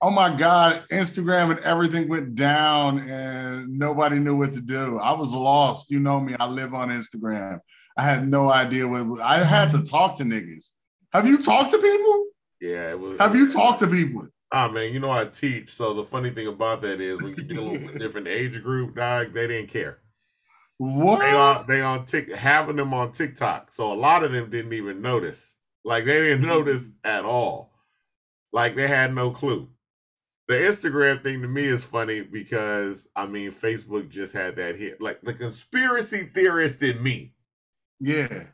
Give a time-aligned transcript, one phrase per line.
[0.00, 4.98] Oh my God, Instagram and everything went down and nobody knew what to do.
[4.98, 5.90] I was lost.
[5.90, 7.60] You know me, I live on Instagram.
[7.96, 10.70] I had no idea what I had to talk to niggas.
[11.12, 12.26] Have you talked to people?
[12.60, 12.94] Yeah.
[12.94, 14.28] Was, Have you talked to people?
[14.52, 15.70] Ah man, you know I teach.
[15.70, 18.94] So the funny thing about that is when you deal with a different age group,
[18.94, 19.98] dog, they didn't care.
[20.78, 21.18] What?
[21.18, 23.72] They on they on Tik half of them on TikTok.
[23.72, 25.54] So a lot of them didn't even notice.
[25.84, 27.72] Like they didn't notice at all.
[28.52, 29.68] Like they had no clue.
[30.48, 35.00] The Instagram thing to me is funny because I mean Facebook just had that hit.
[35.00, 37.34] Like the conspiracy theorist in me
[38.00, 38.44] Yeah.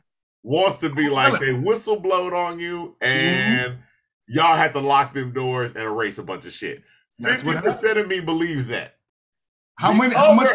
[0.43, 3.81] wants to be like they whistle blowed on you and mm-hmm.
[4.27, 6.83] y'all had to lock them doors and erase a bunch of shit.
[7.21, 8.97] Fifty percent of me believes that.
[9.75, 10.15] How The many?
[10.15, 10.49] How much?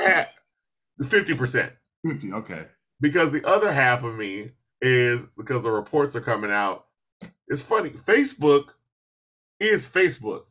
[1.08, 1.72] Fifty percent.
[2.06, 2.32] 50.
[2.32, 2.66] Okay.
[3.00, 6.86] Because the other half of me is because the reports are coming out.
[7.48, 7.91] It's funny.
[7.91, 8.74] Facebook
[9.58, 10.44] is Facebook.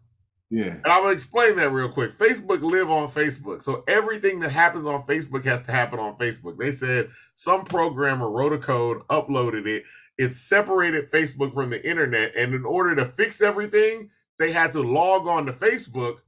[0.50, 0.78] Yeah.
[0.84, 2.12] And I will explain that real quick.
[2.12, 3.62] Facebook live on Facebook.
[3.62, 6.58] So everything that happens on Facebook has to happen on Facebook.
[6.58, 9.84] They said some programmer wrote a code, uploaded it.
[10.18, 12.36] It separated Facebook from the internet.
[12.36, 14.10] And in order to fix everything,
[14.40, 16.20] they had to log on to Facebook,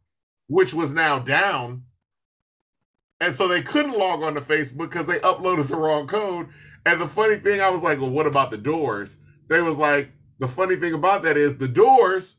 [0.47, 1.83] which was now down.
[3.19, 6.47] And so they couldn't log on to Facebook because they uploaded the wrong code.
[6.85, 9.17] And the funny thing, I was like, well, what about the doors?
[9.49, 12.37] They was like, the funny thing about that is the doors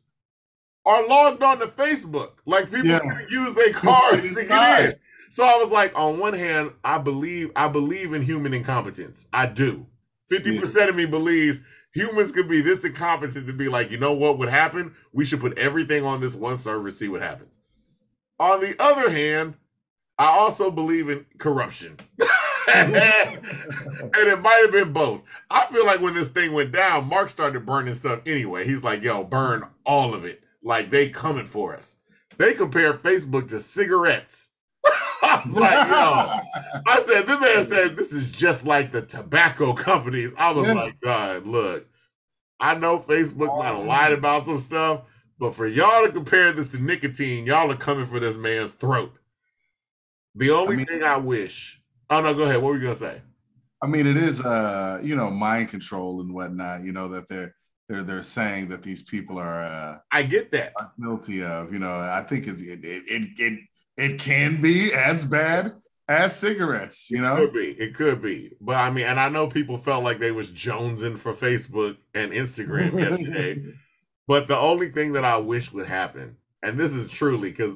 [0.84, 2.32] are logged on to Facebook.
[2.46, 3.00] Like people Yeah.
[3.28, 4.96] use their cards to get in.
[5.30, 9.26] So I was like, on one hand, I believe I believe in human incompetence.
[9.32, 9.86] I do.
[10.30, 11.60] 50% of me believes
[11.94, 14.94] humans could be this incompetent to be like, you know what would happen?
[15.12, 17.58] We should put everything on this one server, see what happens.
[18.38, 19.54] On the other hand,
[20.18, 21.96] I also believe in corruption.
[22.74, 25.22] and it might have been both.
[25.50, 28.64] I feel like when this thing went down, Mark started burning stuff anyway.
[28.64, 30.42] He's like, yo, burn all of it.
[30.62, 31.96] Like they coming for us.
[32.38, 34.50] They compare Facebook to cigarettes.
[35.22, 36.82] I was like, yo.
[36.86, 40.32] I said, the man said this is just like the tobacco companies.
[40.36, 40.72] I was Yeah.
[40.74, 41.86] like, God, look,
[42.58, 45.02] I know Facebook might have lied about some stuff,
[45.38, 49.12] but for y'all to compare this to nicotine, y'all are coming for this man's throat.
[50.34, 51.80] The only I mean- thing I wish.
[52.10, 52.56] Oh no, go ahead.
[52.62, 53.22] What were you gonna say?
[53.82, 57.54] I mean, it is uh, you know, mind control and whatnot, you know, that they're
[57.88, 60.72] they're they're saying that these people are uh I get that.
[61.00, 61.98] guilty of, you know.
[61.98, 63.58] I think it's, it it it it
[63.96, 65.72] it can be as bad
[66.08, 67.36] as cigarettes, you It know.
[67.36, 67.68] could be.
[67.78, 68.52] It could be.
[68.60, 72.32] But I mean, and I know people felt like they was jonesing for Facebook and
[72.32, 73.62] Instagram yesterday.
[74.28, 77.74] But the only thing that I wish would happen, and this is truly because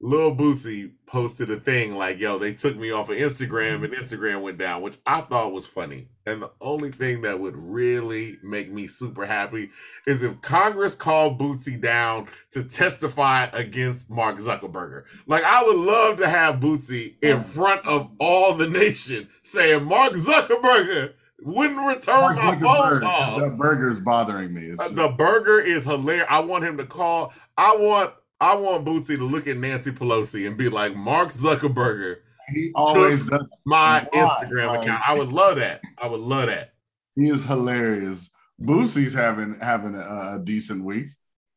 [0.00, 4.42] Lil Boosie posted a thing like, yo, they took me off of Instagram and Instagram
[4.42, 6.06] went down, which I thought was funny.
[6.24, 9.70] And the only thing that would really make me super happy
[10.06, 15.04] is if Congress called Boosie down to testify against Mark Zuckerberg.
[15.26, 20.12] Like, I would love to have Boosie in front of all the nation saying, Mark
[20.12, 23.40] Zuckerberg wouldn't return Mark my phone call.
[23.40, 24.72] that burger's bothering me.
[24.72, 26.26] Uh, just- The burger is hilarious.
[26.30, 27.32] I want him to call.
[27.56, 32.18] I want I want Boosie to look at Nancy Pelosi and be like, Mark Zuckerberg,
[32.54, 33.52] he always does.
[33.66, 34.08] my?
[34.12, 35.02] Instagram Like- account.
[35.06, 35.80] I would love that.
[35.98, 36.72] I would love that.
[37.16, 38.30] He is hilarious.
[38.60, 41.08] Boosie's having having a, a decent week.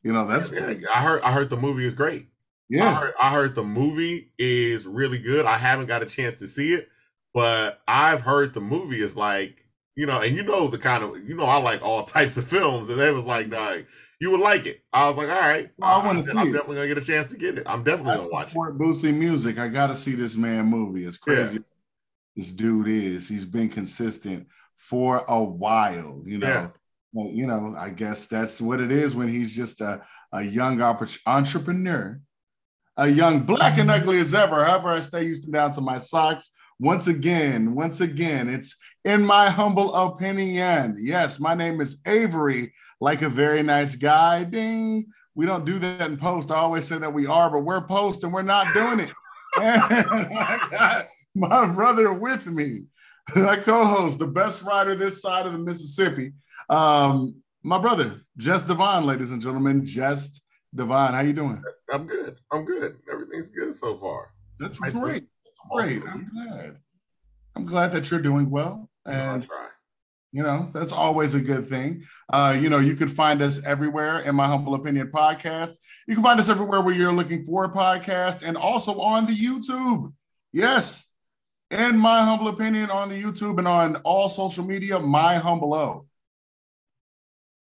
[0.03, 2.23] You know, that's Yeah, I heard I heard the movie is great.
[2.23, 2.25] I
[2.69, 2.95] yeah.
[2.99, 5.45] heard, I heard the movie is really good.
[5.45, 6.89] I haven't got a chance to see it,
[7.33, 9.65] but I've heard the movie is like,
[9.95, 12.47] you know, and you know the kind of you know I like all types of
[12.47, 13.77] films, and they was like, nah,
[14.21, 14.81] you would like it.
[14.93, 16.51] I was like, all right, Well, I wanna see I'm it.
[16.53, 17.63] definitely gonna get a chance to get it.
[17.65, 18.49] I'm definitely I gonna watch it.
[18.51, 19.57] support Boosie music.
[19.59, 21.05] I got to see this man movie.
[21.05, 21.59] It's crazy.
[22.35, 23.27] This dude is.
[23.27, 26.21] He's been consistent for a while.
[26.25, 26.47] You know.
[26.47, 26.67] Yeah.
[27.13, 27.75] Well, you know.
[27.77, 30.01] I guess that's what it is when he's just a
[30.31, 32.21] a young oppor- entrepreneur,
[32.97, 34.63] a young black and ugly as ever.
[34.63, 36.51] However, I stay used to down to my socks.
[36.79, 40.95] Once again, once again, it's in my humble opinion.
[40.99, 44.45] Yes, my name is Avery, like a very nice guy.
[44.45, 45.07] Ding.
[45.35, 46.51] We don't do that in post.
[46.51, 49.11] I always say that we are, but we're post and we're not doing it.
[49.61, 52.83] And I got my brother with me,
[53.35, 56.31] my co-host, the best rider this side of the Mississippi.
[56.69, 60.39] Um, my brother, Jess Devon, ladies and gentlemen, Jess
[60.73, 61.11] Devon.
[61.11, 61.61] How you doing?
[61.91, 62.37] I'm good.
[62.49, 62.95] I'm good.
[63.11, 64.31] Everything's good so far.
[64.57, 65.25] That's great.
[65.43, 66.01] That's great.
[66.07, 66.77] I'm glad.
[67.57, 68.89] I'm glad that you're doing well.
[69.05, 69.45] And.
[70.31, 72.05] You know, that's always a good thing.
[72.31, 75.75] Uh, you know, you can find us everywhere in my humble opinion podcast.
[76.07, 79.35] You can find us everywhere where you're looking for a podcast and also on the
[79.35, 80.13] YouTube.
[80.53, 81.05] Yes,
[81.69, 86.05] in my humble opinion on the YouTube and on all social media, my humble O.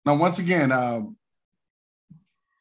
[0.05, 1.17] Now, once again, um,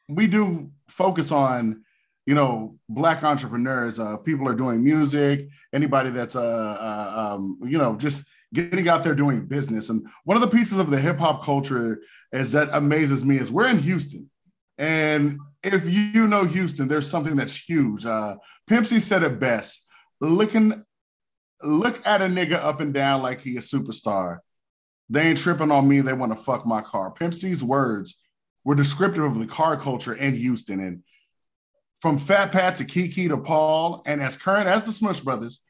[0.08, 1.84] we do focus on
[2.26, 7.78] you know black entrepreneurs uh, people are doing music anybody that's uh, uh um, you
[7.78, 9.88] know just getting out there doing business.
[9.88, 12.00] And one of the pieces of the hip-hop culture
[12.32, 14.31] is that amazes me is we're in houston.
[14.78, 18.04] And if you know houston there's something that's huge.
[18.06, 19.88] Uh pimp c said it best
[20.20, 20.84] looking
[21.62, 24.38] look at a nigga up and down like he a superstar.
[25.08, 26.00] They ain't tripping on me.
[26.00, 27.10] They want to fuck my car.
[27.10, 28.20] Pimp c's words
[28.64, 30.81] were descriptive of the car culture in houston.
[30.81, 31.02] And
[32.00, 35.62] from Fat Pat to Keke to Paul, and as current as the Smush Brothers,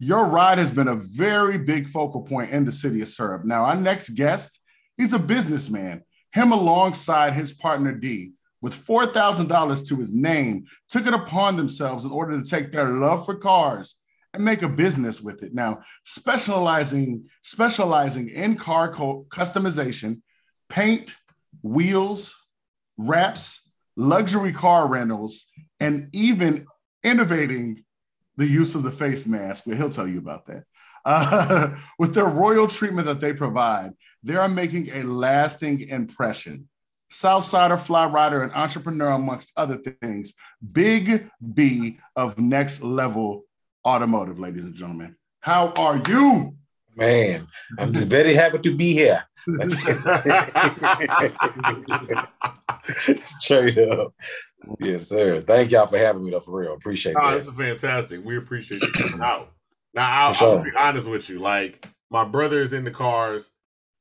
[0.00, 3.44] your ride has been a very big focal point in the city of Syrup.
[3.44, 4.58] Now, our next guest,
[4.96, 6.02] he's a businessman.
[6.32, 8.32] Him alongside his partner D,
[8.62, 13.26] with $4,000 to his name, took it upon themselves in order to take their love
[13.26, 13.96] for cars
[14.32, 15.52] and make a business with it.
[15.52, 20.22] Now, specializing specializing in car co- customization,
[20.70, 21.14] paint,
[21.62, 22.34] wheels,
[22.96, 26.64] wraps, luxury car rentals, and even
[27.02, 27.84] innovating
[28.36, 29.64] the use of the face mask.
[29.66, 30.64] But he'll tell you about that.
[31.04, 33.92] Uh, with their royal treatment that they provide,
[34.22, 36.68] they are making a lasting impression.
[37.10, 40.34] Southsider, fly rider, and entrepreneur, amongst other things.
[40.72, 43.44] Big B of next level
[43.84, 45.16] automotive, ladies and gentlemen.
[45.40, 46.54] How are you?
[46.94, 47.48] Man,
[47.78, 49.24] I'm just very happy to be here.
[53.18, 54.14] Straight up.
[54.78, 55.40] Yes, sir.
[55.40, 56.74] Thank y'all for having me though, for real.
[56.74, 57.38] Appreciate oh, that.
[57.38, 58.24] This is fantastic.
[58.24, 59.52] We appreciate you coming out.
[59.94, 60.58] Now, I'll, sure.
[60.58, 61.40] I'll, be honest with you.
[61.40, 63.50] Like, my brother is into cars.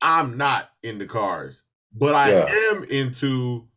[0.02, 1.64] I'm not into cars,
[1.94, 2.48] but I yeah.
[2.72, 3.68] am into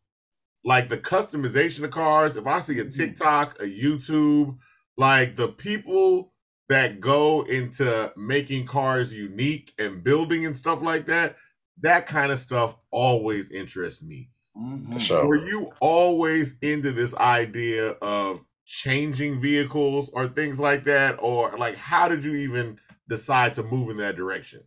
[0.65, 2.37] like the customization of cars.
[2.37, 2.97] If I see a mm-hmm.
[2.97, 4.59] TikTok, a YouTube,
[4.97, 6.33] like the people
[6.69, 11.37] that go into making cars unique and building and stuff like that,
[11.81, 14.31] that kind of stuff always interests me.
[14.57, 14.99] Mm-hmm.
[14.99, 15.27] Sure.
[15.27, 21.17] Were you always into this idea of changing vehicles or things like that?
[21.21, 22.79] Or like how did you even
[23.09, 24.65] decide to move in that direction?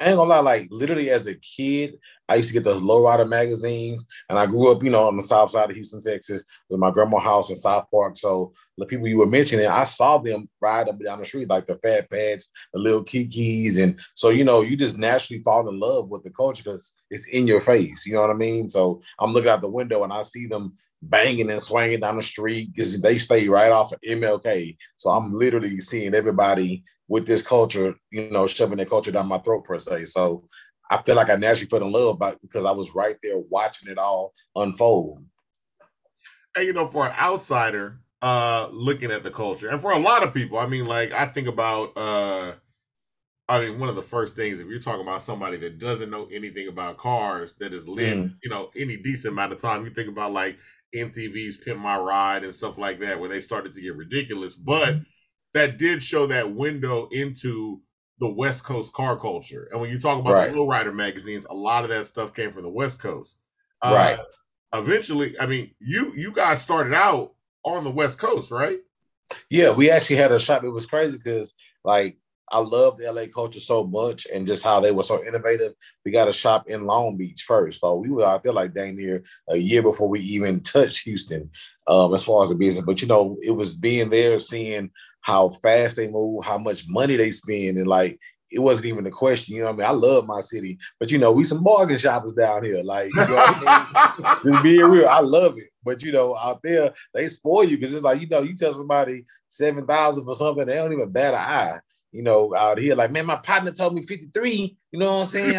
[0.00, 1.98] I ain't gonna lie, like literally as a kid,
[2.28, 5.22] I used to get those lowrider magazines, and I grew up, you know, on the
[5.22, 6.44] south side of Houston, Texas.
[6.68, 8.16] Was my grandma's house in South Park.
[8.16, 11.66] So the people you were mentioning, I saw them ride up down the street, like
[11.66, 15.78] the Fat Pats, the little Kekes, and so you know, you just naturally fall in
[15.78, 18.04] love with the culture because it's in your face.
[18.04, 18.68] You know what I mean?
[18.68, 22.22] So I'm looking out the window and I see them banging and swinging down the
[22.22, 24.76] street because they stay right off of MLK.
[24.96, 29.38] So I'm literally seeing everybody with this culture, you know, shoving their culture down my
[29.38, 30.06] throat per se.
[30.06, 30.48] So
[30.90, 33.90] I feel like I naturally fell in love by because I was right there watching
[33.90, 35.24] it all unfold.
[36.56, 40.22] And you know, for an outsider uh looking at the culture, and for a lot
[40.22, 42.52] of people, I mean, like I think about uh
[43.46, 46.26] I mean, one of the first things, if you're talking about somebody that doesn't know
[46.32, 48.34] anything about cars, that has lived, mm.
[48.42, 50.58] you know, any decent amount of time, you think about like
[50.94, 54.54] MTV's Pimp My Ride and stuff like that, where they started to get ridiculous.
[54.54, 54.94] But
[55.54, 57.80] that did show that window into
[58.18, 59.68] the West Coast car culture.
[59.70, 60.52] And when you talk about right.
[60.52, 63.38] the Lowrider magazines, a lot of that stuff came from the West Coast.
[63.82, 64.18] Uh, right.
[64.72, 67.34] Eventually, I mean, you you guys started out
[67.64, 68.78] on the West Coast, right?
[69.48, 70.64] Yeah, we actually had a shop.
[70.64, 71.54] It was crazy because
[71.84, 72.18] like
[72.50, 75.74] I love the LA culture so much and just how they were so innovative.
[76.04, 77.80] We got a shop in Long Beach first.
[77.80, 81.50] So we were out there like dang near a year before we even touched Houston
[81.86, 82.84] um, as far as the business.
[82.84, 84.90] But you know, it was being there, seeing
[85.24, 89.10] how fast they move, how much money they spend, and like it wasn't even a
[89.10, 89.54] question.
[89.54, 89.86] You know what I mean?
[89.86, 92.82] I love my city, but you know, we some bargain shoppers down here.
[92.82, 94.52] Like, you know I mean?
[94.52, 95.70] just being real, I love it.
[95.82, 98.74] But you know, out there, they spoil you because it's like, you know, you tell
[98.74, 101.80] somebody seven thousand for something, they don't even bat an eye
[102.14, 104.78] you know, out here, like, man, my partner told me 53.
[104.92, 105.48] You know what I'm saying?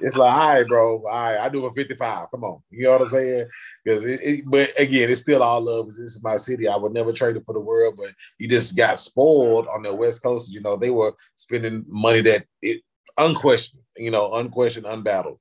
[0.00, 0.98] it's like, all right, bro.
[0.98, 2.30] All right, I do a 55.
[2.30, 2.62] Come on.
[2.70, 3.48] You know what I'm saying?
[3.84, 5.88] Because it, it, but again, it's still all love.
[5.88, 6.68] This is my city.
[6.68, 9.92] I would never trade it for the world, but you just got spoiled on the
[9.92, 10.52] West Coast.
[10.52, 12.82] You know, they were spending money that it
[13.18, 15.40] unquestioned, you know, unquestioned, unbattled.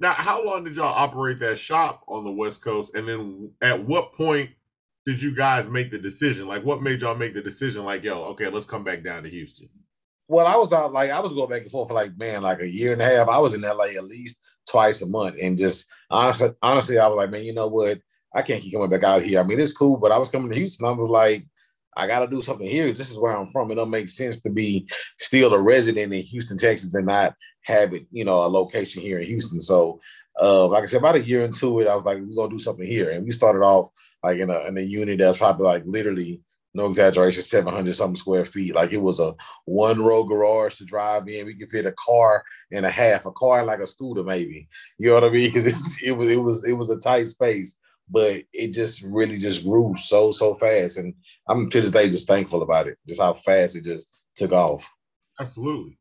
[0.00, 2.94] Now, how long did y'all operate that shop on the West Coast?
[2.94, 4.48] And then at what point
[5.08, 6.46] did you guys make the decision?
[6.46, 7.82] Like, what made y'all make the decision?
[7.82, 9.70] Like, yo, okay, let's come back down to Houston.
[10.28, 12.60] Well, I was out like I was going back and forth for like man, like
[12.60, 13.26] a year and a half.
[13.26, 14.36] I was in LA at least
[14.68, 18.00] twice a month, and just honestly, honestly, I was like, man, you know what?
[18.34, 19.40] I can't keep coming back out here.
[19.40, 20.84] I mean, it's cool, but I was coming to Houston.
[20.84, 21.46] I was like,
[21.96, 22.92] I got to do something here.
[22.92, 23.70] This is where I'm from.
[23.70, 24.86] It don't make sense to be
[25.18, 29.20] still a resident in Houston, Texas, and not have it, you know, a location here
[29.20, 29.62] in Houston.
[29.62, 30.02] So,
[30.38, 32.58] uh, like I said, about a year into it, I was like, we're gonna do
[32.58, 33.88] something here, and we started off
[34.22, 36.42] like in a in a unit that's probably like literally
[36.74, 38.74] no exaggeration, 700 something square feet.
[38.74, 39.34] Like it was a
[39.64, 41.46] one row garage to drive in.
[41.46, 44.68] We could fit a car and a half, a car like a scooter, maybe.
[44.98, 45.50] You know what I mean?
[45.52, 49.64] Because it was it was it was a tight space, but it just really just
[49.64, 50.98] grew so so fast.
[50.98, 51.14] And
[51.48, 54.88] I'm to this day just thankful about it, just how fast it just took off.
[55.40, 55.98] Absolutely.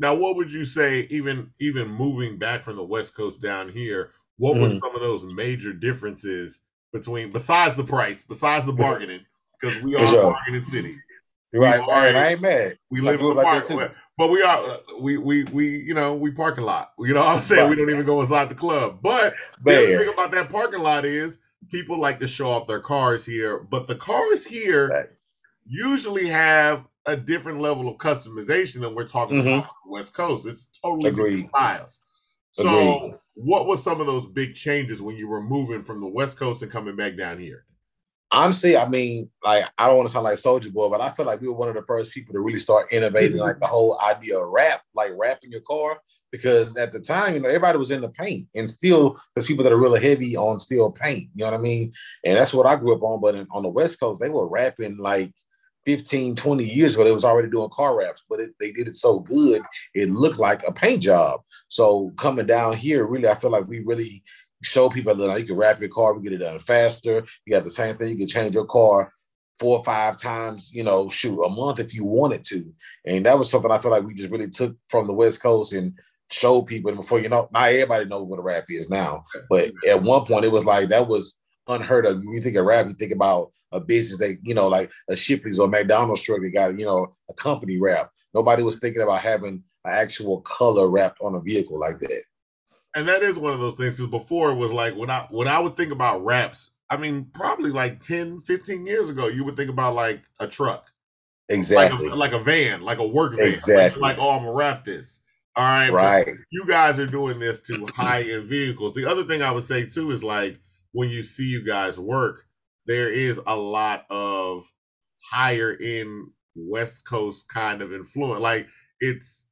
[0.00, 4.12] Now, what would you say, even even moving back from the West Coast down here,
[4.36, 4.80] what were Mhm.
[4.80, 6.60] some of those major differences
[6.92, 9.20] between, besides the price, besides the bargaining,
[9.60, 10.20] because we are sure.
[10.28, 10.94] a bargaining city.
[11.52, 12.78] You're right, are I ain't mad.
[12.90, 13.96] We live in up like that park, too.
[14.18, 16.92] but we are we we we you know we parking lot.
[16.98, 17.70] You know what I'm saying?
[17.70, 18.98] We don't even go inside the club.
[19.00, 19.32] But
[19.64, 21.38] the thing about that parking lot is
[21.70, 25.06] people like to show off their cars here, but the cars here Right.
[25.66, 29.58] usually have a different level of customization than we're talking Mhm.
[29.58, 30.44] about on the West Coast.
[30.46, 31.48] It's totally different Agreed.
[31.48, 32.00] styles.
[32.58, 33.14] So, Agreed.
[33.34, 36.62] what were some of those big changes when you were moving from the West Coast
[36.62, 37.64] and coming back down here?
[38.30, 41.26] honestly, I mean, like I don't want to sound like Soulja Boy, but I feel
[41.26, 43.98] like we were one of the first people to really start innovating like the whole
[44.00, 45.98] idea of wrap, like wrapping your car.
[46.30, 49.64] Because at the time, you know, everybody was in the paint, and still there's people
[49.64, 51.30] that are really heavy on still paint.
[51.34, 51.94] You know what I mean?
[52.22, 53.22] And that's what I grew up on.
[53.22, 55.32] But in, on the West Coast, they were wrapping like
[55.86, 57.04] 15, 20 years ago.
[57.04, 59.62] They was already doing car wraps, but it, they did it so good,
[59.94, 61.40] it looked like a paint job.
[61.68, 64.22] So coming down here, really, I feel like we really
[64.62, 67.24] show people that like, you can wrap your car, we get it done faster.
[67.44, 69.12] You got the same thing, you can change your car
[69.58, 72.72] four or five times, you know, shoot, a month if you wanted to.
[73.04, 75.72] And that was something I feel like we just really took from the West Coast
[75.72, 75.94] and
[76.30, 76.90] showed people.
[76.90, 79.24] And before you know, not everybody knows what a wrap is now.
[79.48, 81.36] But at one point it was like that was
[81.68, 82.18] unheard of.
[82.18, 85.16] When you think of wrap, you think about a business that, you know, like a
[85.16, 88.10] Shipley's or McDonald's truck that got, you know, a company wrap.
[88.34, 92.22] Nobody was thinking about having an actual color wrapped on a vehicle like that.
[92.94, 95.46] And that is one of those things because before it was like when I when
[95.46, 99.56] I would think about wraps, I mean, probably like 10, 15 years ago, you would
[99.56, 100.90] think about like a truck.
[101.50, 102.06] Exactly.
[102.06, 103.44] Like a, like a van, like a work van.
[103.44, 104.00] Like- Exactly.
[104.00, 105.20] Like, oh, I'm gonna wrap this.
[105.56, 105.90] All right.
[105.92, 106.28] right.
[106.50, 108.94] You guys are doing this to high end vehicles.
[108.94, 110.58] The other thing I would say too is like
[110.98, 112.42] when you see you guys work,
[112.86, 114.68] there is a lot of
[115.30, 116.26] higher end
[116.56, 118.40] West Coast kind of influence.
[118.40, 118.66] Like
[118.98, 119.46] it's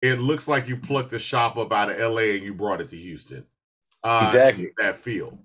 [0.00, 2.88] it looks like you plucked a shop up out of LA and you brought it
[2.90, 3.44] to Houston.
[4.04, 4.68] Uh, Exactly.
[4.78, 5.40] That feel.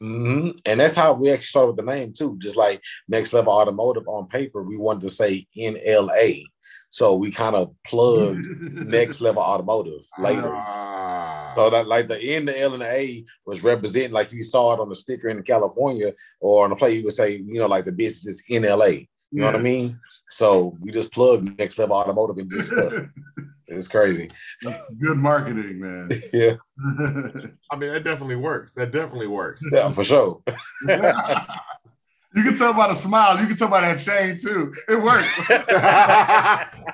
[0.00, 2.38] hmm And that's how we actually started with the name too.
[2.38, 6.44] Just like Next Level Automotive on paper, we wanted to say NLA.
[6.88, 10.50] So we kind of plugged Next Level Automotive later.
[10.50, 11.05] Ah.
[11.56, 14.74] So that like the N, the L, and the A was representing like you saw
[14.74, 17.66] it on the sticker in California or on the plate, you would say, you know,
[17.66, 19.08] like the business is NLA.
[19.32, 19.98] You know what I mean?
[20.28, 22.96] So we just plugged Next Level Automotive and discussed.
[22.96, 23.08] it.
[23.68, 24.30] It's crazy.
[24.62, 26.08] That's good marketing, man.
[26.32, 26.52] Yeah,
[27.72, 28.72] I mean, that definitely works.
[28.76, 29.60] That definitely works.
[29.72, 30.40] yeah, for sure.
[32.36, 33.40] You can tell by the smile.
[33.40, 34.72] You can tell by that chain too.
[34.88, 35.26] It worked.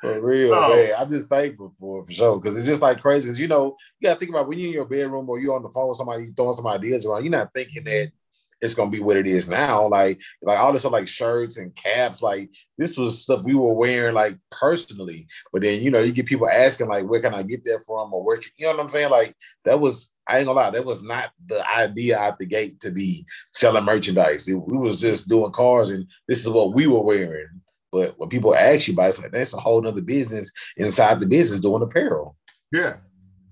[0.00, 0.68] For real, Oh.
[0.74, 0.92] man.
[0.98, 2.40] I'm just thankful for it, for sure.
[2.40, 3.28] Because it's just like crazy.
[3.28, 5.62] Because you know, you gotta think about when you're in your bedroom or you're on
[5.62, 8.10] the phone with somebody, you throwing some ideas around, you're not thinking that
[8.62, 9.86] it's gonna be what it is now.
[9.88, 13.74] Like, like all this stuff like shirts and caps, like this was stuff we were
[13.74, 15.26] wearing like personally.
[15.52, 18.14] But then you know, you get people asking, like, where can I get that from?
[18.14, 19.10] Or where can you know what I'm saying?
[19.10, 22.80] Like that was I ain't gonna lie, that was not the idea out the gate
[22.80, 24.46] to be selling merchandise.
[24.48, 27.48] It- we was just doing cars and this is what we were wearing.
[27.90, 31.20] But when people ask you about it, it's like that's a whole nother business inside
[31.20, 32.36] the business doing apparel.
[32.72, 32.96] Yeah.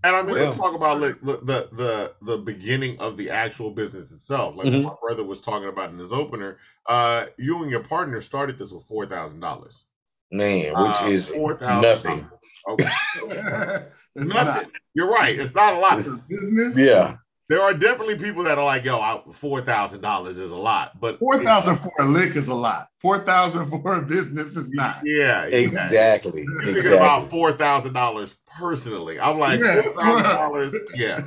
[0.02, 0.62] And I mean, let's Yeah.
[0.62, 4.56] talk about like the, the the the beginning of the actual business itself.
[4.56, 4.84] Like Mhm.
[4.84, 6.56] my brother was talking about in his opener.
[6.86, 9.84] Uh, you and your partner started this with four thousand dollars.
[10.32, 11.82] Man, which Uh, is $4,000.
[11.82, 12.26] nothing.
[12.68, 12.88] Okay,
[14.14, 14.28] nothing.
[14.44, 15.38] not You're right.
[15.38, 15.98] It's not a lot.
[15.98, 16.78] It's- business.
[16.78, 17.16] Yeah.
[17.48, 21.18] There are definitely people that are like, "Yo, four thousand dollars is a lot," but
[21.18, 22.86] Four thousand for a lick is a lot.
[23.00, 25.00] Four thousand for a business is not.
[25.04, 26.42] Yeah, Exactly.
[26.42, 29.18] I'm thinking about four thousand dollars personally.
[29.20, 29.82] I'm like Yeah.
[29.82, 30.74] four thousand dollars.
[30.94, 31.22] Yeah.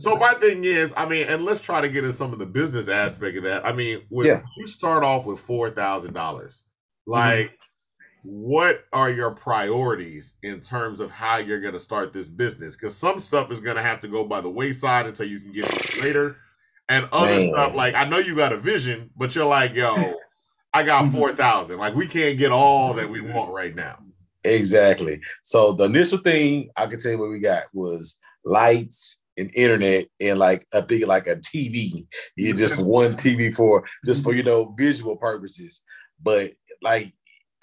[0.00, 2.46] So my thing is, I mean, and let's try to get in some of the
[2.46, 3.64] business aspect of that.
[3.66, 4.42] I mean, when Yeah.
[4.56, 6.62] you start off with four thousand dollars,
[7.08, 7.12] mm-hmm.
[7.12, 7.58] like,
[8.22, 12.74] what are your priorities in terms of how you're going to start this business?
[12.74, 15.52] Because some stuff is going to have to go by the wayside until you can
[15.52, 16.36] get it later,
[16.88, 17.50] and other Man.
[17.52, 20.14] stuff like I know you got a vision, but you're like, yo,
[20.72, 21.12] I got mm-hmm.
[21.12, 21.78] four thousand.
[21.78, 23.98] Like, we can't get all that we want right now.
[24.44, 25.20] Exactly.
[25.42, 30.06] So the initial thing I can tell you what we got was lights and internet
[30.20, 32.06] and like I think like a TV.
[32.36, 35.80] You just one TV for just for you know visual purposes.
[36.22, 37.12] But like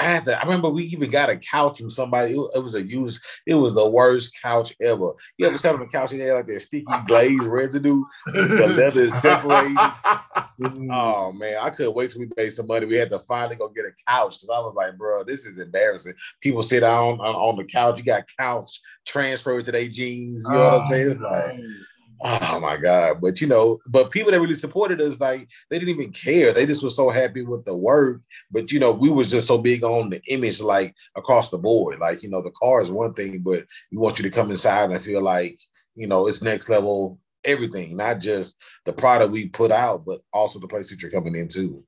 [0.02, 2.34] I had to, I remember we even got a couch from somebody.
[2.34, 5.12] It, was, it was a used, it was the worst couch ever.
[5.38, 8.74] You ever sat on a couch and they had like that sticky glaze residue, the
[8.76, 9.78] leather is separated.
[10.92, 12.88] oh man, I couldn't wait till we made some money.
[12.88, 15.60] We had to finally go get a couch because I was like, bro, this is
[15.60, 16.16] embarrassing.
[16.42, 20.48] People sit down on, on the couch, you got couch transferred to their jeans.
[20.50, 21.10] You know oh, what I'm saying?
[21.12, 21.74] It's like oh,
[22.24, 23.20] oh my god.
[23.22, 26.54] But you know but people that really supported us like they didn't even care.
[26.54, 28.22] They just were so happy with the work.
[28.52, 32.00] But you know we was just so big on the image like across the board.
[32.00, 34.92] Like you know the car is one thing but we want you to come inside
[34.92, 35.60] and feel like
[35.96, 40.60] you know it's next level everything not just the product we put out but also
[40.60, 41.84] the place that you're coming into.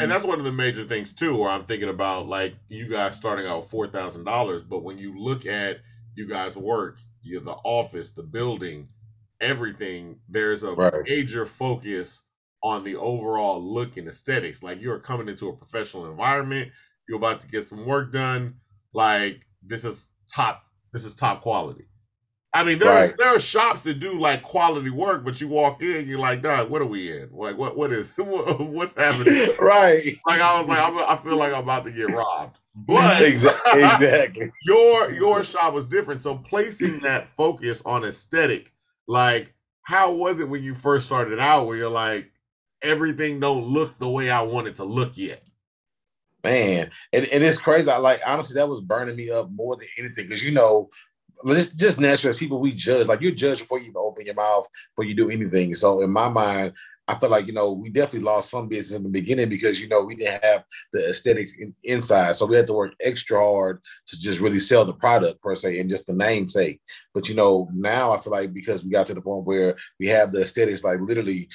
[0.00, 3.16] And that's one of the major things too where i'm thinking about like you guys
[3.16, 5.78] starting out $4000 but when you look at
[6.14, 8.88] you guys work you the office the building
[9.44, 10.92] everything, there's a right.
[11.06, 12.22] major focus
[12.62, 14.62] on the overall look and aesthetics.
[14.62, 16.72] Like you're coming into a professional environment,
[17.08, 18.54] you're about to get some work done.
[18.92, 21.84] Like this is top, this is top quality.
[22.54, 23.10] I mean, there, right.
[23.10, 26.40] are, there are shops that do like quality work, but you walk in, you're like,
[26.40, 27.30] Dog, what are we in?
[27.32, 29.48] Like, what what is what's happening?
[29.58, 30.16] right.
[30.24, 32.58] Like I was like, I'm, i feel like I'm about to get robbed.
[32.76, 36.22] But exactly, your your shop was different.
[36.22, 38.72] So placing that focus on aesthetic
[39.06, 42.30] like, how was it when you first started out where you're like,
[42.82, 45.42] everything don't look the way I want it to look yet?
[46.42, 47.90] Man, and, and it's crazy.
[47.90, 50.90] I like honestly, that was burning me up more than anything because you know,
[51.46, 54.34] just just naturally as people we judge, like you're judged before you even open your
[54.34, 55.74] mouth, before you do anything.
[55.74, 56.74] So in my mind,
[57.06, 59.88] I feel like you know we definitely lost some business in the beginning because you
[59.88, 63.80] know we didn't have the aesthetics in, inside, so we had to work extra hard
[64.06, 66.80] to just really sell the product per se and just the namesake.
[67.12, 70.06] But you know now I feel like because we got to the point where we
[70.08, 71.48] have the aesthetics, like literally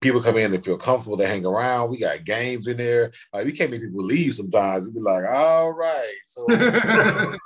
[0.00, 1.90] people come in, they feel comfortable, they hang around.
[1.90, 3.12] We got games in there.
[3.32, 4.88] Like we can't make people leave sometimes.
[4.88, 6.46] We be like, all right, so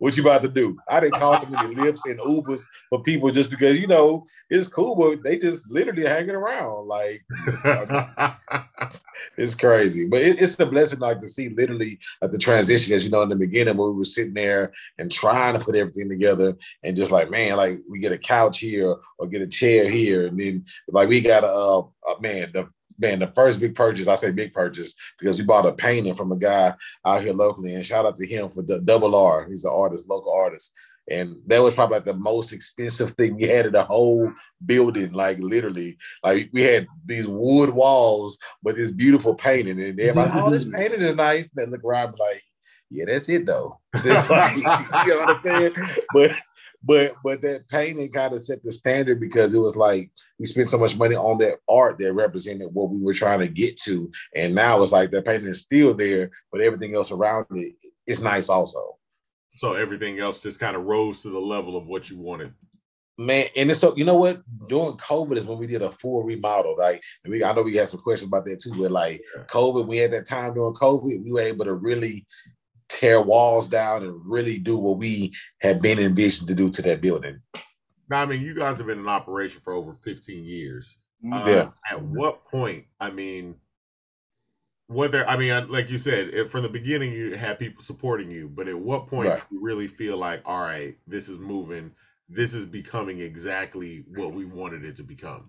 [0.00, 0.78] what you about to do?
[0.88, 4.66] I didn't call so many Lyfts and Ubers for people just because you know it's
[4.66, 6.88] cool, but they just literally hanging around.
[6.88, 7.22] Like
[9.36, 12.94] it's crazy, but it, it's a blessing like to see literally at the transition.
[12.94, 15.76] As you know, in the beginning when we were sitting there and trying to put
[15.76, 19.46] everything together, and just like man, like we get a couch here or get a
[19.46, 21.82] chair here, and then like we got a, uh,
[22.16, 25.66] a man the man, the first big purchase, I say big purchase because we bought
[25.66, 28.80] a painting from a guy out here locally, and shout out to him for the
[28.80, 29.48] double R.
[29.48, 30.72] He's an artist, local artist.
[31.10, 34.32] And that was probably like the most expensive thing we had in the whole
[34.64, 35.98] building, like literally.
[36.22, 39.80] Like we had these wood walls, but this beautiful painting.
[39.80, 41.50] And like, oh, this painting is nice.
[41.56, 42.42] And look around like,
[42.90, 43.80] yeah, that's it though.
[44.04, 45.74] Like, you know what I'm saying?
[46.12, 46.32] But
[46.82, 50.70] but but that painting kind of set the standard because it was like we spent
[50.70, 54.10] so much money on that art that represented what we were trying to get to,
[54.34, 57.74] and now it's like that painting is still there, but everything else around it
[58.06, 58.96] is nice also.
[59.56, 62.54] So everything else just kind of rose to the level of what you wanted.
[63.18, 64.36] Man, and it's so you know what?
[64.36, 64.66] Uh-huh.
[64.68, 66.76] During COVID is when we did a full remodel.
[66.78, 69.86] Like, and we I know we had some questions about that too, but like COVID,
[69.86, 72.26] we had that time during COVID, we were able to really
[72.90, 77.00] tear walls down and really do what we had been envisioned to do to that
[77.00, 77.40] building.
[78.10, 80.98] Now, I mean, you guys have been in operation for over 15 years.
[81.24, 81.48] Mm-hmm.
[81.48, 81.60] Yeah.
[81.60, 83.54] Um, at what point, I mean,
[84.88, 88.48] whether, I mean, like you said, if from the beginning you had people supporting you,
[88.48, 89.42] but at what point right.
[89.50, 91.92] you really feel like, all right, this is moving,
[92.28, 95.48] this is becoming exactly what we wanted it to become?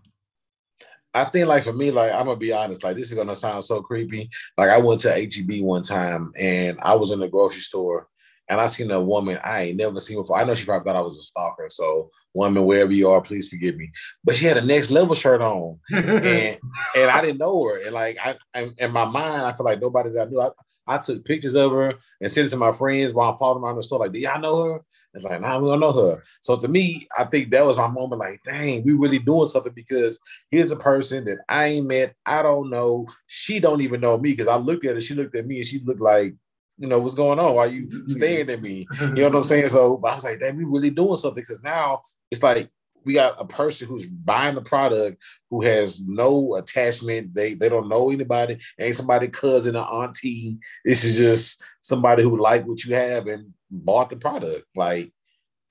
[1.14, 3.66] I think like for me, like I'm gonna be honest, like this is gonna sound
[3.66, 4.30] so creepy.
[4.58, 8.08] Like I went to HEB one time and I was in the grocery store
[8.48, 10.38] and I seen a woman I ain't never seen before.
[10.38, 11.68] I know she probably thought I was a stalker.
[11.70, 13.92] So woman, wherever you are, please forgive me.
[14.24, 16.58] But she had a next level shirt on, and
[16.96, 17.82] and I didn't know her.
[17.82, 18.36] And like I,
[18.78, 20.42] in my mind, I feel like nobody that I knew.
[20.42, 20.50] I,
[20.88, 23.78] I took pictures of her and sent it to my friends while I'm following around
[23.78, 24.00] the store.
[24.00, 24.82] Like, do y'all know her?
[25.14, 26.24] It's like, nah, we don't know her.
[26.42, 28.20] So to me, I think that was my moment.
[28.20, 30.20] Like, dang, we really doing something because
[30.50, 32.16] here's a person that I ain't met.
[32.26, 33.08] I don't know.
[33.28, 35.02] She don't even know me because I looked at her.
[35.02, 36.34] She looked at me and she looked like,
[36.78, 37.56] you know, what's going on?
[37.56, 38.88] Why you staring at me?
[39.00, 39.68] You know what I'm saying?
[39.68, 42.70] So I was like, dang, we really doing something because now it's like
[43.04, 47.34] we got a person who's buying the product who has no attachment.
[47.34, 48.60] They they don't know anybody.
[48.80, 50.58] Ain't somebody cousin or auntie.
[50.86, 54.66] This is just somebody who like what you have and bought the product.
[54.76, 55.12] Like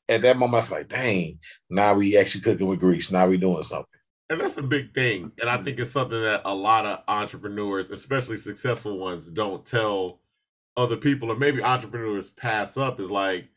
[0.09, 1.39] at that moment, I was like, dang,
[1.69, 3.11] now we actually cooking with grease.
[3.11, 4.01] Now we doing something.
[4.29, 5.33] And that's a big thing.
[5.41, 10.21] And I think it's something that a lot of entrepreneurs, especially successful ones, don't tell
[10.77, 13.49] other people, or maybe entrepreneurs pass up is like,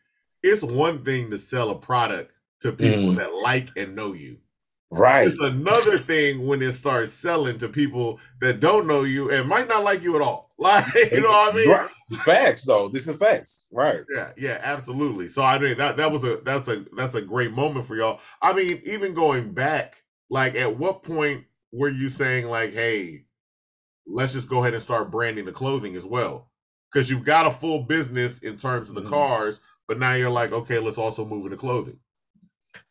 [0.41, 2.31] it's one thing to sell a product
[2.63, 3.15] to people mm.
[3.15, 4.37] that like and know you.
[4.89, 5.27] Right.
[5.27, 9.67] It's another thing when it starts selling to people that don't know you and might
[9.67, 10.51] not like you at all.
[10.63, 11.67] Like, you know what I mean?
[11.69, 11.89] Right.
[12.23, 12.87] Facts, though.
[12.87, 14.01] This is facts, right?
[14.09, 15.27] Yeah, yeah, absolutely.
[15.27, 18.21] So I mean that that was a that's a that's a great moment for y'all.
[18.41, 23.25] I mean, even going back, like at what point were you saying like, hey,
[24.07, 26.49] let's just go ahead and start branding the clothing as well?
[26.93, 29.09] Because you've got a full business in terms of the Mhm.
[29.09, 31.99] cars, but now you're like, okay, let's also move into clothing.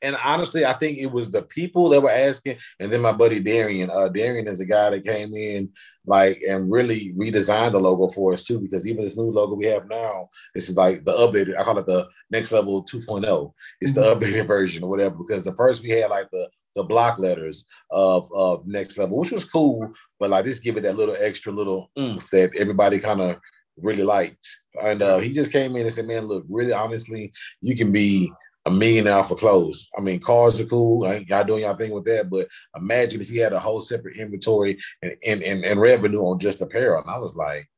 [0.02, 3.40] And honestly, I think it was the people that were asking, and then my buddy
[3.40, 3.90] Darian.
[3.90, 5.70] Uh, Darian is a guy that came in
[6.06, 9.66] like and really redesigned the logo for us too, because even this new logo we
[9.66, 11.58] have now, this is like the updated.
[11.58, 13.52] I call it the next level 2.0.
[13.80, 15.16] It's the updated version or whatever.
[15.16, 19.32] Because the first we had like the the block letters of of next level, which
[19.32, 23.20] was cool, but like this give it that little extra little oomph that everybody kind
[23.20, 23.36] of
[23.76, 24.46] really liked.
[24.82, 28.32] And uh, he just came in and said, "Man, look, really honestly, you can be."
[28.64, 29.88] A million out for clothes.
[29.96, 31.04] I mean, cars are cool.
[31.04, 33.80] I ain't y'all doing y'all thing with that, but imagine if you had a whole
[33.80, 37.02] separate inventory and, and, and, and revenue on just apparel.
[37.02, 37.68] And I was like,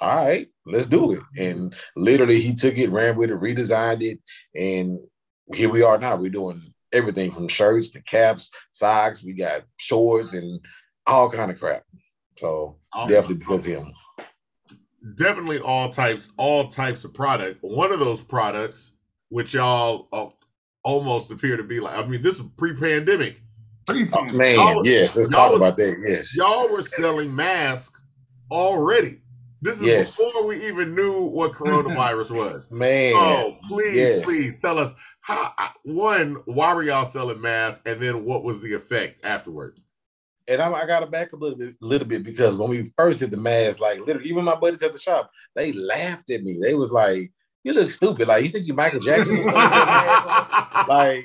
[0.00, 1.20] all right, let's do it.
[1.36, 4.20] And literally he took it, ran with it, redesigned it,
[4.54, 4.98] and
[5.54, 6.16] here we are now.
[6.16, 10.60] We're doing everything from shirts to caps, socks, we got shorts and
[11.06, 11.82] all kind of crap.
[12.36, 13.08] So Awesome.
[13.08, 13.92] definitely because of him.
[15.16, 17.58] Definitely all types, all types of product.
[17.62, 18.92] One of those products,
[19.28, 20.28] which y'all uh,
[20.84, 23.42] almost appear to be like, I mean, this is pre-pandemic.
[23.86, 25.96] Pretty Oh, man, Y'all- yes, let's talk was- about that.
[26.06, 26.36] Yes.
[26.36, 28.00] Y'all were selling masks
[28.50, 29.20] already.
[29.62, 30.16] This is Yes.
[30.16, 32.70] before we even knew what coronavirus was.
[32.70, 33.14] Man.
[33.14, 34.24] Oh, please, Yes.
[34.24, 35.52] please tell us how.
[35.84, 39.80] One, why were y'all selling masks, and then what was the effect afterwards?
[40.48, 42.92] and I, I got to back up a little bit, little bit because when we
[42.96, 46.44] first did the mask, like literally, even my buddies at the shop, they laughed at
[46.44, 46.56] me.
[46.62, 47.32] They was like,
[47.66, 48.28] "You look stupid.
[48.28, 51.24] Like you think you Michael Jackson?" Or something with that mask on?" like,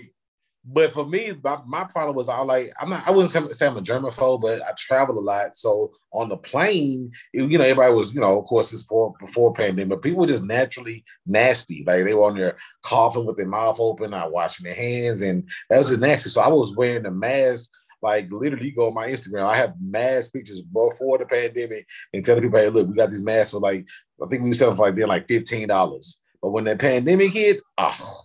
[0.66, 3.08] but for me, my, my problem was I like I'm not.
[3.08, 5.56] I wouldn't say, I'm a germaphobe, but I travel a lot.
[5.56, 9.14] So on the plane, it- you know, everybody was, you know, of course, it's before
[9.20, 10.02] before pandemic.
[10.02, 11.84] People were just naturally nasty.
[11.86, 15.48] Like they were on there coughing with their mouth open, not washing their hands, and
[15.70, 16.30] that was just nasty.
[16.30, 19.46] So I was wearing the mask like literally go on my Instagram.
[19.46, 23.22] I have mask pictures before the pandemic and telling people, hey, look, we got these
[23.22, 23.86] masks for like,
[24.24, 26.16] I think we were selling for like they're like $15.
[26.42, 28.22] But when the pandemic hit, oh,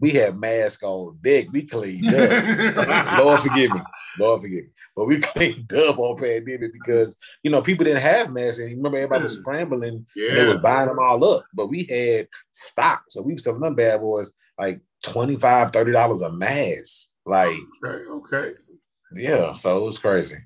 [0.00, 1.46] we had masks on deck.
[1.52, 3.18] We cleaned up.
[3.18, 3.80] Lord forgive me.
[4.18, 4.70] Lord forgive me.
[4.94, 8.58] But we cleaned up on pandemic because you know people didn't have masks.
[8.58, 9.40] And remember everybody was mm.
[9.40, 11.46] scrambling and they Yeah, was buying them all up.
[11.52, 13.04] But we had stock.
[13.08, 17.08] So we were selling them bad boys like 25 $30 a mask.
[17.24, 18.54] Like, okay, okay.
[19.14, 20.38] yeah, so it was crazy.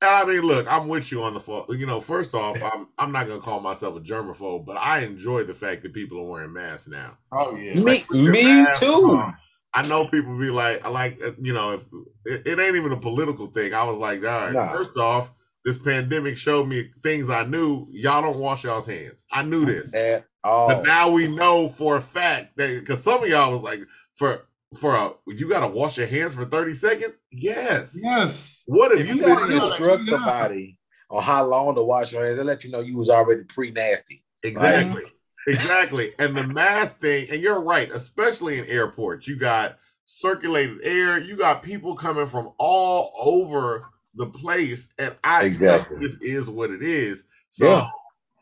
[0.00, 1.66] And I mean, look, I'm with you on the fault.
[1.70, 5.44] You know, first off, I'm I'm not gonna call myself a germaphobe, but I enjoy
[5.44, 7.18] the fact that people are wearing masks now.
[7.32, 7.74] Oh yeah.
[7.74, 8.92] Me, with your me mask too.
[8.92, 9.36] on.
[9.74, 11.84] I know people be like, I like, uh, you know, if
[12.24, 13.74] it, it ain't even a political thing.
[13.74, 14.72] I was like, all right, Nah.
[14.72, 15.30] first off,
[15.64, 17.86] this pandemic showed me things I knew.
[17.90, 19.24] Y'all don't wash y'all's hands.
[19.30, 23.28] I knew this, At but now we know for a fact that because some of
[23.28, 23.80] y'all was like,
[24.14, 24.47] for
[24.80, 27.14] for a, you got to wash your hands for thirty seconds.
[27.30, 27.96] Yes.
[28.02, 28.62] Yes.
[28.66, 30.10] What have If you you been gotta instruct Yeah.
[30.16, 30.78] somebody
[31.10, 34.24] on how long to wash your hands, they let you know you was already pre-nasty.
[34.42, 35.02] Exactly.
[35.46, 36.10] Exactly.
[36.18, 41.36] And the mask thing, and you're right, especially in airports, you got circulated air, you
[41.36, 44.90] got people coming from all over the place.
[44.98, 45.98] And I Exactly.
[46.00, 47.24] this is what it is.
[47.50, 47.88] So Yeah.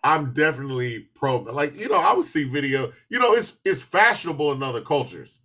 [0.03, 4.51] I'm definitely pro like, you know, I would see video, you know, it's it's fashionable
[4.53, 5.39] in other cultures.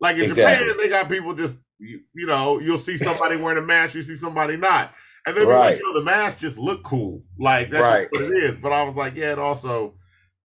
[0.00, 0.66] Like in Exactly.
[0.66, 4.02] Japan, they got people just you, you know, you'll see somebody wearing a mask, you
[4.02, 4.94] see somebody not.
[5.26, 5.58] And then Right.
[5.70, 7.24] Like, you know, the mask just look cool.
[7.38, 8.08] Like that's Right.
[8.10, 8.56] what it is.
[8.56, 9.98] But I was like, yeah, it also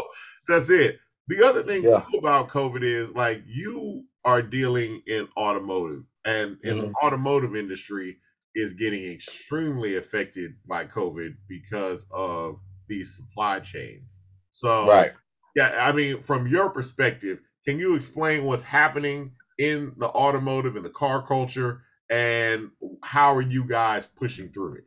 [0.48, 1.00] that's it.
[1.28, 2.06] The other thing Yeah.
[2.12, 7.06] too about COVID is like you are dealing in automotive, and in the Mm-hmm.
[7.06, 8.18] automotive industry
[8.56, 14.22] is getting extremely affected by COVID because of these supply chains.
[14.52, 15.14] So Right.
[15.56, 20.84] Yeah, I mean, from your perspective, can you explain what's happening in the automotive and
[20.84, 22.72] the car culture, and
[23.04, 24.84] how are you guys pushing through it?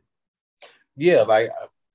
[0.95, 1.51] Yeah, like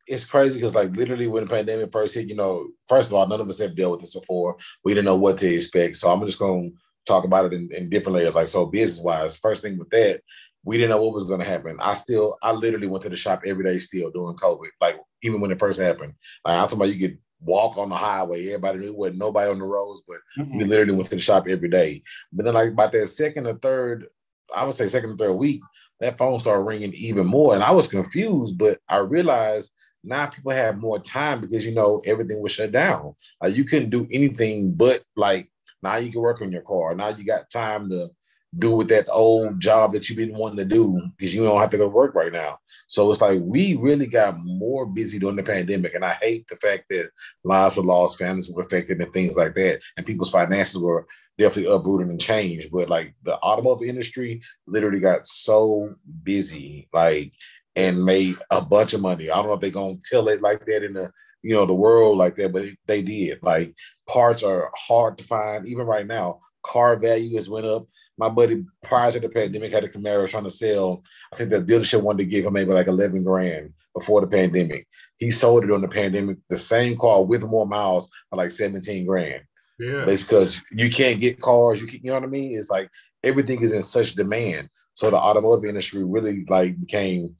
[0.06, 3.26] it's crazy because like literally when the pandemic first hit, you know, first of all,
[3.26, 4.56] none of us have dealt with this before.
[4.84, 5.96] We didn't know what to expect.
[5.96, 6.70] So I'm just gonna
[7.06, 8.34] talk about it in, in different layers.
[8.34, 10.22] Like so business wise, first thing with that,
[10.64, 11.76] we didn't know what was gonna happen.
[11.80, 14.70] I still I literally went to the shop every day still during COVID.
[14.80, 16.14] Like even when it first happened.
[16.44, 19.58] Like I'm talking about you could walk on the highway, everybody knew wasn't nobody on
[19.58, 20.18] the roads, but
[20.54, 22.02] we literally went to the shop every day.
[22.32, 24.06] But then, like about that second or third,
[24.54, 25.60] I would say second or third week,
[26.00, 28.58] that phone started ringing even more, and I was confused.
[28.58, 29.72] But I realized
[30.04, 33.14] now people have more time because you know everything was shut down.
[33.40, 35.48] Like you couldn't do anything but like
[35.82, 36.94] now you can work on your car.
[36.94, 38.08] Now you got time to
[38.58, 41.70] do with that old job that you've been wanting to do because you don't have
[41.70, 42.58] to go to work right now.
[42.86, 45.94] So it's like we really got more busy during the pandemic.
[45.94, 47.10] And I hate the fact that
[47.44, 49.80] lives were lost, families were affected, and things like that.
[49.96, 51.06] And people's finances were
[51.38, 52.70] definitely uprooted and changed.
[52.70, 57.32] But like the automotive industry literally got so busy, like,
[57.74, 59.30] and made a bunch of money.
[59.30, 61.10] I don't know if they're gonna tell it like that in the
[61.42, 63.38] you know the world like that, but they did.
[63.42, 63.74] Like
[64.06, 66.40] parts are hard to find, even right now.
[66.62, 67.86] Car value has went up
[68.18, 71.02] my buddy prior to the pandemic had a Camaro trying to sell.
[71.32, 74.86] I think the dealership wanted to give him maybe like 11 grand before the pandemic.
[75.18, 79.06] He sold it on the pandemic, the same car with more miles for like 17
[79.06, 79.42] grand.
[79.78, 80.04] Yeah.
[80.04, 82.56] But because you can't get cars, you, can, you know what I mean?
[82.56, 82.88] It's like
[83.24, 84.68] everything is in such demand.
[84.94, 87.34] So the automotive industry really like became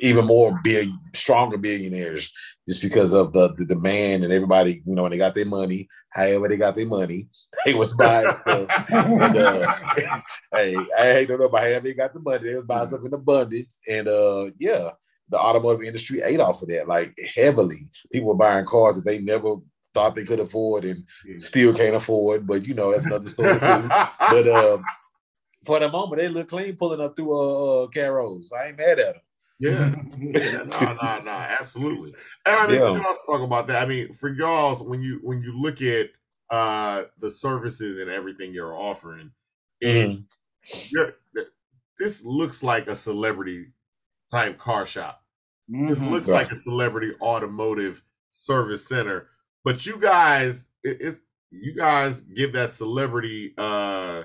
[0.00, 2.32] even more big, stronger billionaires
[2.66, 5.88] just because of the, the demand and everybody, you know, when they got their money,
[6.10, 7.28] however they got their money,
[7.64, 8.68] they was buying stuff.
[8.88, 9.74] and, uh,
[10.54, 12.48] hey, I ain't know about how they got the money.
[12.48, 13.80] They was buying stuff in abundance.
[13.88, 14.90] And uh, yeah,
[15.28, 17.88] the automotive industry ate off of that, like heavily.
[18.12, 19.56] People were buying cars that they never
[19.92, 21.04] thought they could afford and
[21.38, 22.46] still can't afford.
[22.46, 23.88] But you know, that's another story too.
[23.88, 24.78] but uh,
[25.64, 28.52] for the moment, they look clean pulling up through uh, uh Caros.
[28.52, 29.22] I ain't mad at them.
[29.60, 32.14] Yeah, yeah, no, no, no, absolutely.
[32.44, 32.88] And I mean, yeah.
[32.90, 33.82] let's talk about that.
[33.82, 36.10] I mean, for y'all, when you when you look at
[36.50, 39.30] uh the services and everything you're offering,
[39.82, 40.24] and
[40.66, 41.40] mm-hmm.
[41.98, 43.66] this looks like a celebrity
[44.30, 45.22] type car shop.
[45.70, 45.88] Mm-hmm.
[45.88, 49.28] This looks like a celebrity automotive service center.
[49.64, 54.24] But you guys, it, it's you guys give that celebrity uh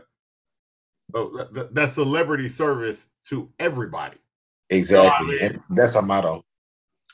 [1.14, 4.18] oh, that, that celebrity service to everybody.
[4.70, 5.28] Exactly.
[5.28, 5.62] You know I mean?
[5.68, 6.44] And that's our motto.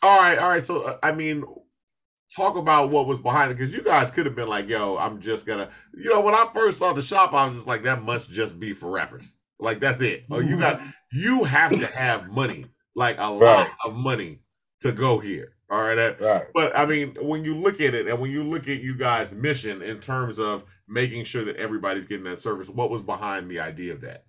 [0.01, 0.63] All right, all right.
[0.63, 1.43] So uh, I mean,
[2.35, 5.21] talk about what was behind it because you guys could have been like, "Yo, I'm
[5.21, 6.21] just gonna," you know.
[6.21, 8.91] When I first saw the shop, I was just like, "That must just be for
[8.91, 10.25] rappers." Like that's it.
[10.29, 14.41] Oh, you got you have to have money, like a lot of money,
[14.81, 15.53] to go here.
[15.69, 16.19] All right.
[16.19, 16.45] right.
[16.53, 19.31] But I mean, when you look at it, and when you look at you guys'
[19.31, 23.59] mission in terms of making sure that everybody's getting that service, what was behind the
[23.59, 24.25] idea of that?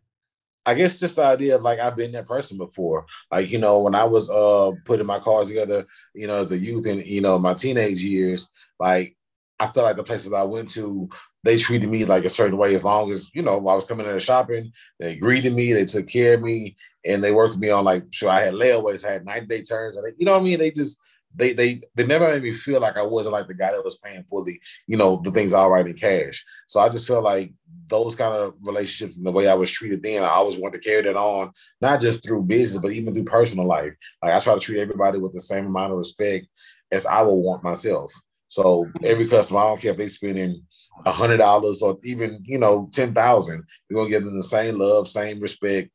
[0.67, 3.07] I guess just the idea of like I've been that person before.
[3.31, 6.59] Like, you know, when I was uh putting my cars together, you know, as a
[6.59, 8.51] youth and you know, my teenage years,
[8.81, 9.17] like
[9.61, 11.09] I felt like the places I went to,
[11.45, 14.05] they treated me like a certain way as long as, you know, I was coming
[14.05, 16.77] in and shopping, they greeted me, they took care of me,
[17.07, 19.97] and they worked me on like sure I had layaways, I had 90 day turns,
[19.97, 20.59] and they, you know what I mean?
[20.59, 20.99] They just
[21.35, 23.99] they they they never made me feel like I wasn't like the guy that was
[23.99, 26.45] paying fully, you know, the things I write in cash.
[26.67, 27.53] So I just felt like
[27.89, 30.81] those kind of relationships and the way I was treated then, I always want to
[30.81, 33.93] carry that on, not just through business, but even through personal life.
[34.23, 36.47] Like I try to treat everybody with the same amount of respect
[36.91, 38.13] as I would want myself.
[38.49, 40.63] So every customer, I don't care if they spending
[41.05, 44.79] a hundred dollars or even you know ten thousand, you're gonna give them the same
[44.79, 45.91] love, same respect,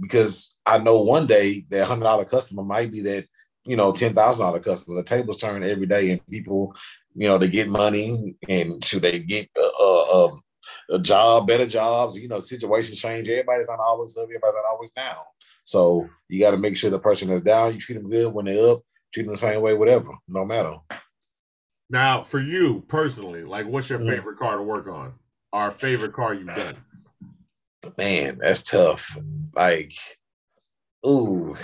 [0.00, 3.26] because I know one day that hundred dollar customer might be that
[3.64, 4.96] you know ten thousand dollar customer.
[4.96, 6.74] The tables turn every day, and people,
[7.14, 10.42] you know, they get money, and should they get uh, uh, um,
[10.90, 12.16] a job, better jobs.
[12.16, 13.28] You know, situations change.
[13.28, 14.24] Everybody's not always up.
[14.24, 15.24] Everybody's not always down.
[15.64, 18.32] So you got to make sure the person that's down, you treat them good.
[18.32, 20.76] When they're up, treat them the same way, whatever, no matter.
[21.88, 24.08] Now, for you personally, like, what's your mm-hmm.
[24.08, 25.14] favorite car to work on?
[25.52, 26.76] Our favorite car you've done?
[27.98, 29.16] Man, that's tough.
[29.54, 29.92] Like,
[31.06, 31.56] ooh,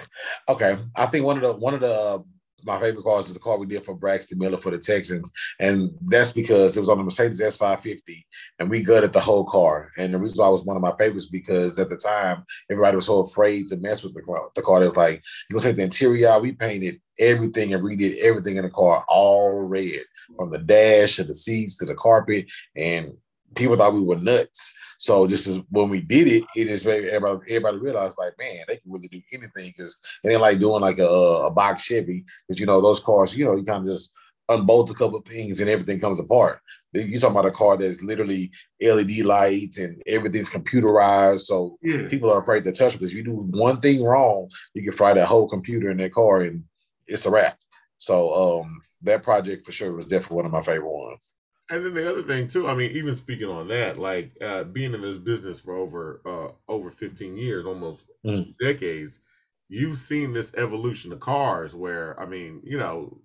[0.48, 0.78] okay.
[0.96, 2.24] I think one of the one of the um,
[2.64, 5.30] my favorite cars is the car we did for Braxton Miller for the Texans.
[5.60, 8.24] And that's because it was on the Mercedes S550
[8.58, 9.90] and we gutted the whole car.
[9.96, 12.96] And the reason why it was one of my favorites because at the time, everybody
[12.96, 14.48] was so afraid to mess with the car.
[14.54, 18.18] The car, it was like, you know, take the interior We painted everything and redid
[18.18, 20.02] everything in the car all red
[20.36, 22.46] from the dash to the seats to the carpet.
[22.76, 23.12] And
[23.54, 24.72] people thought we were nuts.
[24.98, 28.64] So just as when we did it, it just made everybody, everybody realized like, man,
[28.66, 32.24] they can really do anything because it ain't like doing like a, a box Chevy
[32.46, 34.12] because you know those cars, you know, you kind of just
[34.48, 36.60] unbolt a couple of things and everything comes apart.
[36.92, 41.40] You're talking about a car that's literally LED lights and everything's computerized.
[41.40, 42.08] So yeah.
[42.08, 45.12] people are afraid to touch because if you do one thing wrong, you can fry
[45.12, 46.64] that whole computer in that car and
[47.06, 47.58] it's a wrap.
[47.98, 51.34] So um, that project for sure was definitely one of my favorite ones.
[51.70, 54.94] And then the other thing too, I mean, even speaking on that, like uh, being
[54.94, 58.36] in this business for over uh, over 15 years, almost mm.
[58.36, 59.20] two decades,
[59.68, 63.18] you've seen this evolution of cars where, I mean, you know,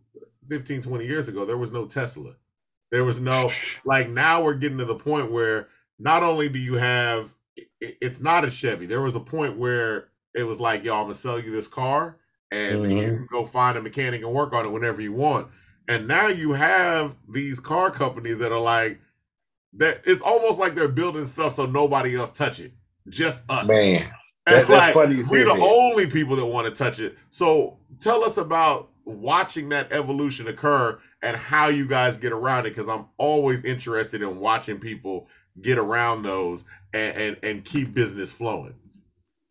[0.47, 2.35] 15, 20 years ago, there was no Tesla.
[2.91, 3.49] There was no,
[3.85, 7.33] like now we're getting to the point where not only do you have,
[7.79, 8.85] it's not a Chevy.
[8.85, 12.17] There was a point where it was like, yo, I'm gonna sell you this car
[12.51, 12.91] and mm-hmm.
[12.91, 15.47] you can go find a mechanic and work on it whenever you want.
[15.87, 18.99] And now you have these car companies that are like
[19.73, 22.73] that it's almost like they're building stuff so nobody else touch it.
[23.09, 23.67] just us.
[23.67, 24.09] Man,
[24.45, 27.17] That- that's like, funny we're the only people that want to touch it.
[27.31, 32.69] So tell us about watching that evolution occur and how you guys get around it.
[32.69, 35.27] Because I'm always interested in watching people
[35.61, 38.75] get around those and, and and keep business flowing.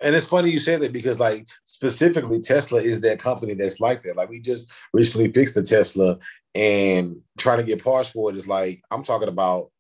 [0.02, 4.02] And it's funny you said that because, like, specifically, Tesla is that company that's like
[4.02, 4.16] that.
[4.16, 6.18] Like, we just recently fixed the Tesla,
[6.54, 9.70] and trying to get parts for it is like I'm talking about.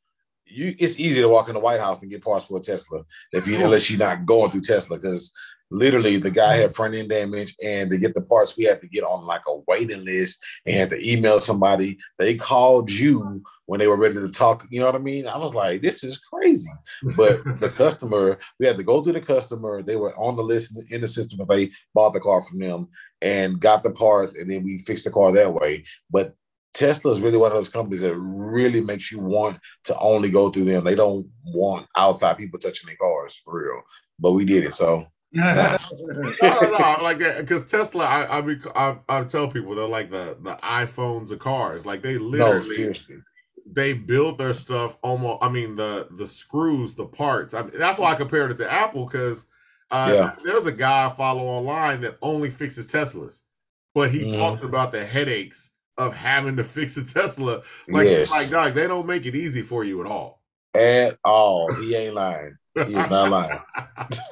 [0.44, 3.04] You, it's easy to walk in the White House and get parts for a Tesla
[3.32, 5.32] if you unless you're not going through Tesla because
[5.72, 6.74] literally the guy had mm-hmm.
[6.74, 9.58] front end damage and to get the parts we had to get on like a
[9.66, 11.98] waiting list and had to email somebody.
[12.18, 14.66] They called you when they were ready to talk.
[14.70, 15.26] You know what I mean?
[15.26, 16.70] I was like, this is crazy.
[17.16, 19.82] But the customer, we had to go through the customer.
[19.82, 22.88] They were on the list in the system if they bought the car from them
[23.22, 25.84] and got the parts, and then we fixed the car that way.
[26.10, 26.34] But
[26.74, 30.50] Tesla is really one of those companies that really makes you want to only go
[30.50, 30.84] through them.
[30.84, 33.82] They don't want outside people touching their cars for real.
[34.18, 34.74] But we did it.
[34.74, 35.78] So no,
[36.42, 40.56] no, like because Tesla, I I, be, I I tell people they're like the the
[40.62, 41.86] iPhones of cars.
[41.86, 43.16] Like they no, literally seriously.
[43.66, 45.42] they build their stuff almost.
[45.42, 47.54] I mean the the screws, the parts.
[47.54, 49.46] I mean, that's why I compared it to Apple because
[49.90, 50.34] uh, Yeah.
[50.44, 53.42] there's a guy I follow online that only fixes Teslas,
[53.94, 54.36] but he Mhm.
[54.36, 57.62] talks about the headaches of having to fix a Tesla.
[57.88, 58.30] Like, yes.
[58.30, 60.42] like dog, they don't make it easy for you at all.
[60.74, 61.72] At all.
[61.74, 62.56] He ain't lying.
[62.74, 63.60] He is not lying.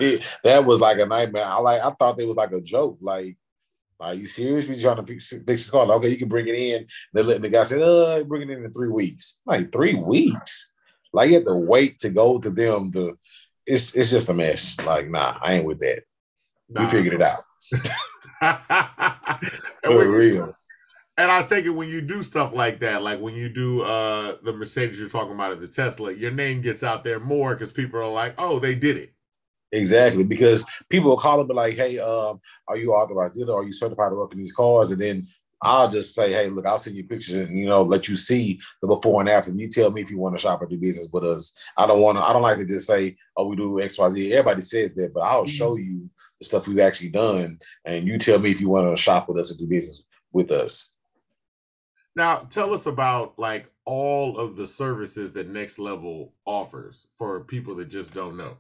[0.45, 1.45] that was like a nightmare.
[1.45, 2.99] I like I thought it was like a joke.
[3.01, 3.37] Like,
[3.99, 4.67] are you serious?
[4.67, 5.85] We trying to fix, fix this car?
[5.85, 6.87] Like, okay, you can bring it in.
[7.13, 9.41] Then let- the guy said, uh, bring it in in three weeks.
[9.45, 10.73] Like three weeks?
[11.13, 13.19] Like you have to wait to go to them to
[13.67, 14.77] it's it's just a mess.
[14.79, 16.05] Like, nah, I ain't with that.
[16.69, 17.45] We figured it out.
[19.85, 20.57] For real.
[21.21, 24.37] And I take it when you do stuff like that, like when you do uh
[24.43, 27.71] the Mercedes you're talking about at the Tesla, your name gets out there more because
[27.71, 29.13] people are like, oh, they did it.
[29.73, 33.55] Exactly, because people will call and be like, "Hey, um, are you authorized dealer?
[33.55, 35.29] Are you certified to work in these cars?" And then
[35.63, 38.59] I'll just say, "Hey, look, I'll send you pictures and you know let you see
[38.81, 39.51] the before and after.
[39.51, 41.55] And you tell me if you want to shop or do business with us.
[41.77, 42.25] I don't want to.
[42.25, 45.15] I don't like to just say, "Oh, we do X, Y, Z." Everybody says that,
[45.15, 48.69] but I'll show you the stuff we've actually done, and you tell me if you
[48.69, 50.03] want to shop with us or do business
[50.33, 50.91] with us.
[52.17, 57.77] Now, tell us about like all of the services that Next Level offers for people
[57.77, 58.57] that just don't know.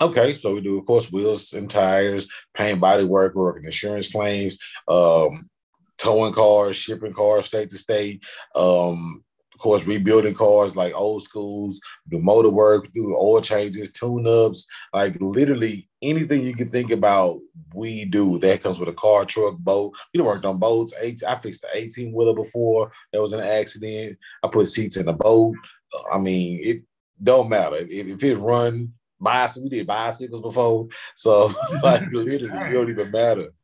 [0.00, 4.58] Okay, so we do, of course, wheels and tires, paint, body work, working insurance claims,
[4.88, 5.48] um,
[5.96, 8.22] towing cars, shipping cars state to state,
[8.54, 9.24] um,
[9.56, 15.16] of course, rebuilding cars like old schools, do motor work, do oil changes, tune-ups, like
[15.18, 17.40] literally anything you can think about,
[17.72, 18.38] we do.
[18.38, 19.96] That comes with a car, truck, boat.
[20.12, 20.92] We worked on boats.
[21.00, 24.18] Eight, I fixed the 18 wheeler before there was an accident.
[24.42, 25.54] I put seats in the boat.
[25.94, 26.82] Uh, I mean, it
[27.22, 29.62] don't matter if, if it run bicycle.
[29.62, 31.50] We did bicycles before, so
[31.82, 33.54] like literally, it don't even matter.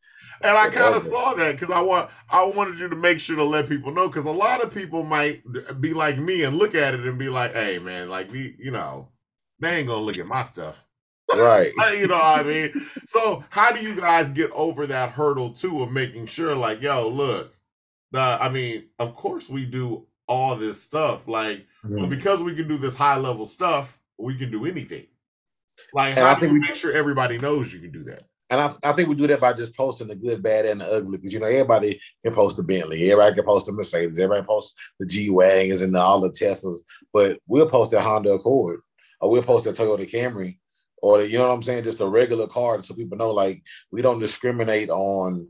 [0.45, 3.37] And I kind of saw that because I want I wanted you to make sure
[3.37, 5.43] to let people know because a lot of people might
[5.81, 8.71] be like me and look at it and be like, "Hey, man, like the you
[8.71, 9.09] know,
[9.61, 10.85] they ain't gonna look at my stuff."
[11.35, 11.73] Right.
[11.99, 12.73] you know what I mean?
[13.09, 17.09] So how do you guys get over that hurdle too of making sure, like, yo,
[17.09, 17.53] look,
[18.11, 21.99] the I mean, of course we do all this stuff, like, Mm-hmm.
[21.99, 25.05] but because we can do this high level stuff, we can do anything.
[25.93, 28.05] Like, And how I do think you we- make sure everybody knows you can do
[28.05, 28.23] that?
[28.53, 30.87] And I, I think we do that by just posting the good, bad, and the
[30.87, 31.17] ugly.
[31.17, 34.75] Because you know, everybody can post the Bentley, everybody can post the Mercedes, everybody posts
[35.01, 36.81] the G Wagons and all the Teslas,
[37.15, 38.81] but we'll post that Honda Accord
[39.23, 40.59] or we'll post that Toyota Camry
[41.01, 43.63] or the, you know what I'm saying, just a regular car so people know like
[43.91, 45.49] we don't discriminate on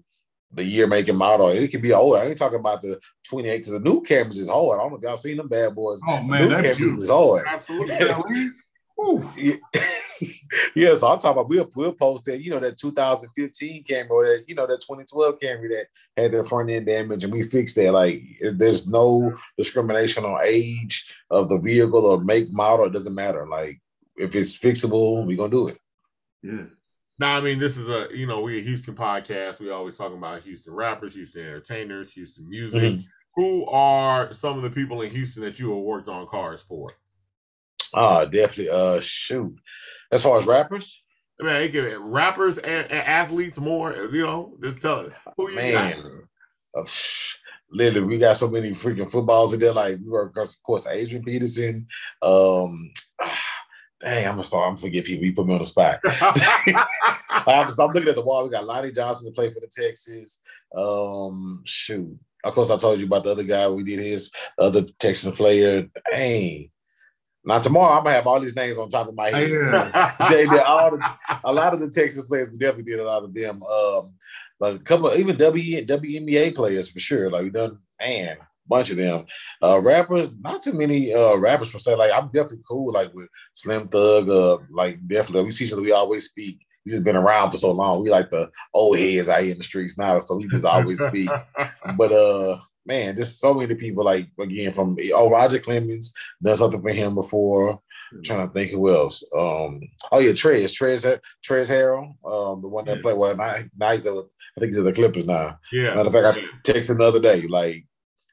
[0.53, 1.49] the year, make, and model.
[1.49, 2.17] It can be old.
[2.17, 4.79] I ain't talking about the 28 because the new Camrys is hard.
[4.79, 5.99] I don't know if y'all seen them bad boys.
[6.07, 7.03] Oh The man, new that Camrys beautiful.
[7.03, 7.47] is hard.
[7.49, 8.51] Absolutely.
[10.53, 10.57] Ooh.
[10.75, 10.91] Yeah.
[10.91, 14.27] yeah, so I'm talking about we'll we'll post that, you know, that 2015 Camry or
[14.27, 15.87] that, you know, that 2012 Camry that
[16.17, 17.93] had the front end damage and we fixed that.
[17.93, 23.47] Like there's no discrimination on age of the vehicle or make model, it doesn't matter.
[23.47, 23.81] Like
[24.17, 25.79] if it's fixable, we're gonna do it.
[26.43, 26.65] Yeah.
[27.19, 29.61] Now, I mean, this is a you know we a Houston podcast.
[29.61, 32.83] We always talking about Houston rappers, Houston entertainers, Houston music.
[32.83, 33.05] Mhm.
[33.37, 36.91] Who are some of the people in Houston that you have worked on cars for?
[37.95, 38.71] Ah, definitely.
[38.71, 39.55] Uh shoot.
[40.13, 41.03] As far as rappers,
[41.41, 43.93] I mean, it can- rappers and, and athletes more.
[44.13, 46.23] You know, just tell who you man.
[46.77, 46.85] uh,
[47.71, 49.73] literally, we got so many freaking footballs in there.
[49.73, 51.87] Like we work, of course, Adrian Peterson.
[52.21, 52.93] Um,
[54.01, 54.65] dang, I'm gonna start.
[54.65, 55.25] I'm gonna forget people.
[55.25, 56.01] You put me on the spot.
[56.05, 58.45] I have to stop looking at the wall.
[58.45, 60.41] We got Lonnie Johnson to play for the Texans.
[60.77, 62.19] Um, shoot.
[62.45, 63.69] Of course, I told you about the other guy.
[63.69, 65.87] We did his other Texans player.
[66.11, 66.71] Dang.
[67.45, 69.51] Now tomorrow I'm gonna have all these names on top of my head.
[69.51, 70.15] Yeah.
[70.31, 72.51] they did all the a lot of the Texans players.
[72.51, 73.63] We definitely did a lot of them.
[73.63, 74.13] Um,
[74.61, 77.31] like a couple, of, even W WNBA players for sure.
[77.31, 78.37] Like we done, man,
[78.69, 79.27] bunch of them.
[79.61, 81.97] Uh, rappers, not too many uh rappers per se.
[81.97, 82.93] Like I'm definitely cool.
[82.93, 84.29] Like with Slim Thug.
[84.31, 85.83] Uh, like definitely we see each other.
[85.83, 86.61] We always speak.
[86.87, 88.03] We just been around for so long.
[88.03, 91.01] We like the old heads out here in the streets now, so we just always
[91.01, 91.31] speak.
[91.99, 96.13] But uh, man, there's so many people like again from oh Roger Clemens
[96.43, 97.81] done something for him before.
[98.15, 99.25] I'm trying to think who else.
[99.37, 99.81] Um,
[100.11, 103.03] oh yeah, Trez, Trez, Trez Harrell, um, the one that Yeah.
[103.03, 103.35] played well.
[103.37, 105.59] Now, now he's at, I think he's at the Clippers now.
[105.73, 105.95] yeah.
[105.95, 107.87] Matter of fact, I texted the other day, like,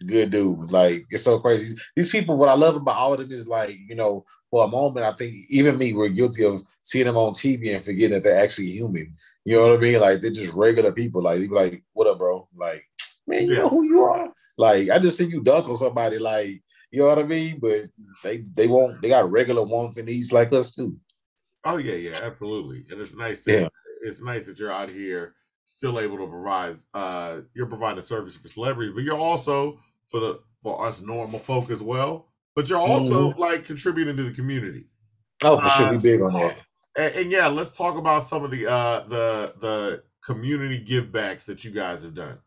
[0.05, 0.69] good dude.
[0.69, 1.77] Like, it's so crazy.
[1.95, 4.67] These people, what I love about all of them is like, you know, for a
[4.67, 8.23] moment, I think even me, we're guilty of seeing them on TV and forgetting that
[8.23, 9.15] they're actually human.
[9.45, 10.01] You know what I mean?
[10.01, 11.21] Like, they're just regular people.
[11.21, 12.49] Like, they be like, what up, bro?
[12.53, 12.83] Like,
[13.27, 13.59] man, you Yeah.
[13.61, 14.33] know who you are?
[14.59, 17.59] Like, I just see you dunk on somebody, like, you know what I mean?
[17.61, 17.89] But
[18.23, 20.97] they they won't, they got regular wants and needs like us too.
[21.63, 22.85] Oh yeah, yeah, absolutely.
[22.91, 23.67] And it's nice to Yeah.
[24.01, 28.35] it's nice that you're out here still able to provide uh you're providing a service
[28.35, 32.27] for celebrities, but you're also for the for us normal folk as well.
[32.53, 34.87] But you're also like contributing to the community.
[35.43, 35.85] Oh, for sure.
[35.87, 36.57] Uh, We big on that.
[36.97, 41.45] And, and yeah, let's talk about some of the uh the the community give backs
[41.45, 42.39] that you guys have done.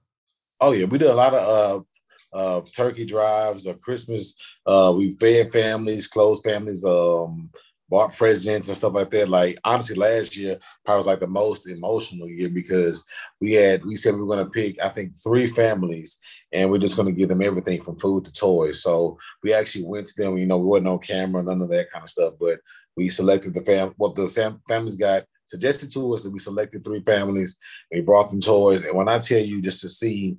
[0.60, 1.84] Oh yeah, we did a lot of uh
[2.32, 4.34] uh turkey drives or Christmas.
[4.66, 7.50] Uh we fed families, closed families, um
[7.92, 9.28] bought presents and stuff like that.
[9.28, 13.04] Like honestly, last year probably was like the most emotional year because
[13.38, 16.18] we had we said we were gonna pick, I think, three families
[16.52, 18.82] and we're just gonna give them everything from food to toys.
[18.82, 21.92] So we actually went to them, you know, we wasn't on camera, none of that
[21.92, 22.60] kind of stuff, but
[22.96, 26.82] we selected the fam what the sam- families got suggested to us that we selected
[26.82, 27.58] three families
[27.90, 28.84] and we brought them toys.
[28.84, 30.38] And when I tell you just to see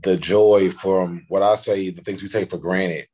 [0.00, 3.06] the joy from what I say, the things we take for granted.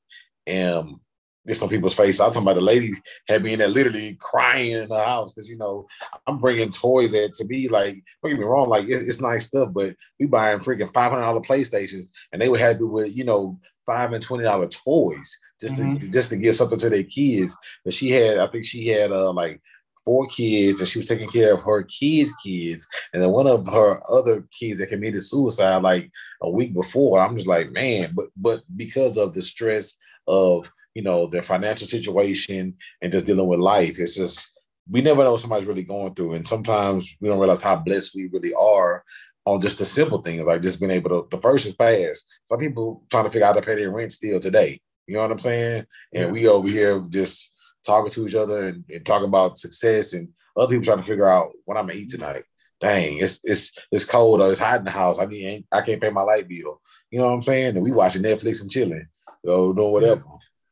[0.47, 0.97] And
[1.45, 2.20] there's on people's face.
[2.20, 2.91] I was talking about the lady
[3.26, 5.87] had me in there literally crying in the house because you know
[6.26, 9.47] I'm bringing toys that to be like don't get me wrong, like it- it's nice
[9.47, 13.24] stuff, but we buying freaking five hundred dollar PlayStations and they were happy with you
[13.24, 17.57] know five and twenty dollar toys just to just to give something to their kids.
[17.85, 19.61] But she had, I think she had uh like
[20.09, 23.67] four kids and she was taking care of her kids' kids, and then one of
[23.69, 27.21] her other kids that committed suicide like a week before.
[27.21, 29.97] I'm just like, man, but but because of the stress
[30.27, 34.51] of you know their financial situation and just dealing with life, it's just
[34.91, 38.15] we never know what somebody's really going through, and sometimes we don't realize how blessed
[38.15, 39.05] we really are
[39.45, 41.29] on just the simple things like just being able to.
[41.31, 42.25] The first is past.
[42.45, 44.81] Some people trying to figure out how to pay their rent still today.
[45.07, 45.85] You know what I'm saying?
[46.15, 46.31] And Yeah.
[46.31, 47.51] we over here just
[47.89, 51.28] talking to each other and, and talking about success, and other people trying to figure
[51.28, 52.20] out what I'm gonna eat mm-hmm.
[52.20, 52.45] tonight.
[52.80, 55.18] Dang, it's it's it's cold or it's hot in the house.
[55.18, 56.80] I mean, I can't pay my light bill.
[57.11, 57.74] You know what I'm saying?
[57.74, 57.97] And we mm-hmm.
[57.97, 59.09] watching Netflix and chilling,
[59.43, 60.22] or doing whatever.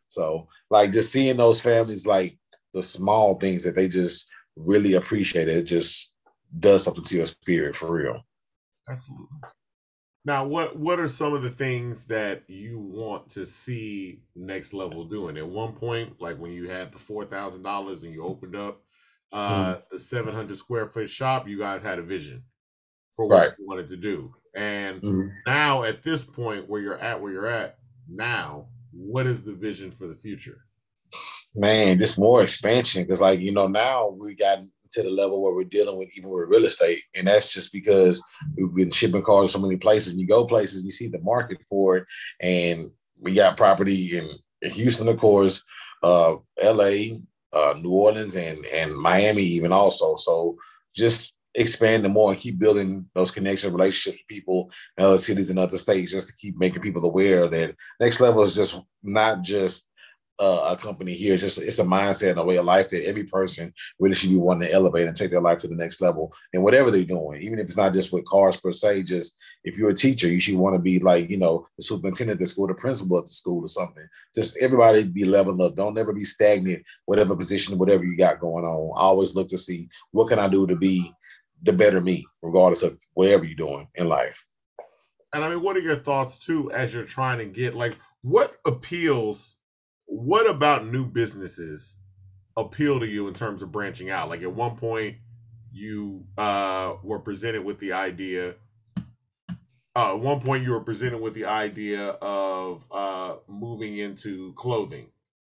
[0.08, 2.38] So, like, just seeing those families, like
[2.72, 6.12] the small things that they just really appreciate, it just
[6.58, 8.20] does something to your spirit for real.
[8.88, 9.26] Absolutely.
[10.26, 15.04] Now, what what are some of the things that you want to see next level
[15.04, 15.36] doing?
[15.36, 18.82] At one point, like when you had the four thousand dollars and you opened up
[19.32, 22.44] uh the seven hundred square foot shop, you guys had a vision
[23.12, 23.54] for what Right.
[23.58, 24.34] you wanted to do.
[24.56, 25.46] And Mhm.
[25.46, 29.90] now, at this point, where you're at, where you're at now, what is the vision
[29.92, 30.66] for the future?
[31.54, 34.58] man, just more expansion because, like, you know, now we got
[34.96, 38.22] to the level where we're dealing with even with real estate, and that's just because
[38.56, 40.12] we've been shipping cars to so many places.
[40.12, 42.06] And you go places, you see the market for it,
[42.40, 42.90] and
[43.20, 44.30] we got property in,
[44.62, 45.62] in Houston, of course,
[46.02, 47.20] uh, L.A.,
[47.52, 50.16] uh, New Orleans, and and Miami, even also.
[50.16, 50.56] So
[50.94, 55.58] just expanding more and keep building those connections, relationships with people in other cities and
[55.58, 59.86] other states, just to keep making people aware that next level is just not just
[60.38, 61.34] uh, a company here.
[61.34, 64.30] It's just it's a mindset and a way of life that every person really should
[64.30, 67.04] be wanting to elevate and take their life to the next level and whatever they're
[67.04, 69.04] doing, even if it's not just with cars per se.
[69.04, 72.36] Just if you're a teacher, you should want to be like you know the superintendent
[72.36, 74.06] of the school, the principal of the school, or something.
[74.34, 75.74] Just everybody be leveling up.
[75.74, 76.82] Don't ever be stagnant.
[77.06, 80.66] Whatever position, whatever you got going on, always look to see what can I do
[80.66, 81.12] to be
[81.62, 84.44] the better me, regardless of whatever you're doing in life.
[85.32, 88.56] And I mean, what are your thoughts too as you're trying to get like what
[88.64, 89.55] appeals?
[90.06, 91.96] What about new businesses
[92.56, 94.28] appeal to you in terms of branching out?
[94.28, 95.16] Like at one point,
[95.72, 98.54] you uh, were presented with the idea.
[99.94, 105.10] Uh, at one point, you were presented with the idea of uh, moving into clothing,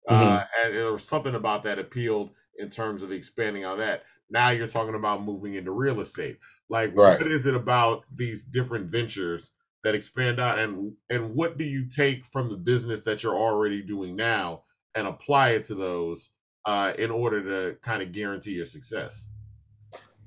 [0.08, 4.04] uh, and there was something about that appealed in terms of expanding on that.
[4.30, 6.38] Now you're talking about moving into real estate.
[6.68, 7.18] Like, Right.
[7.20, 9.52] what is it about these different ventures
[9.86, 13.82] that expand out, and and what do you take from the business that you're already
[13.82, 14.64] doing now
[14.96, 16.30] and apply it to those
[16.64, 19.28] uh, in order to kind of guarantee your success?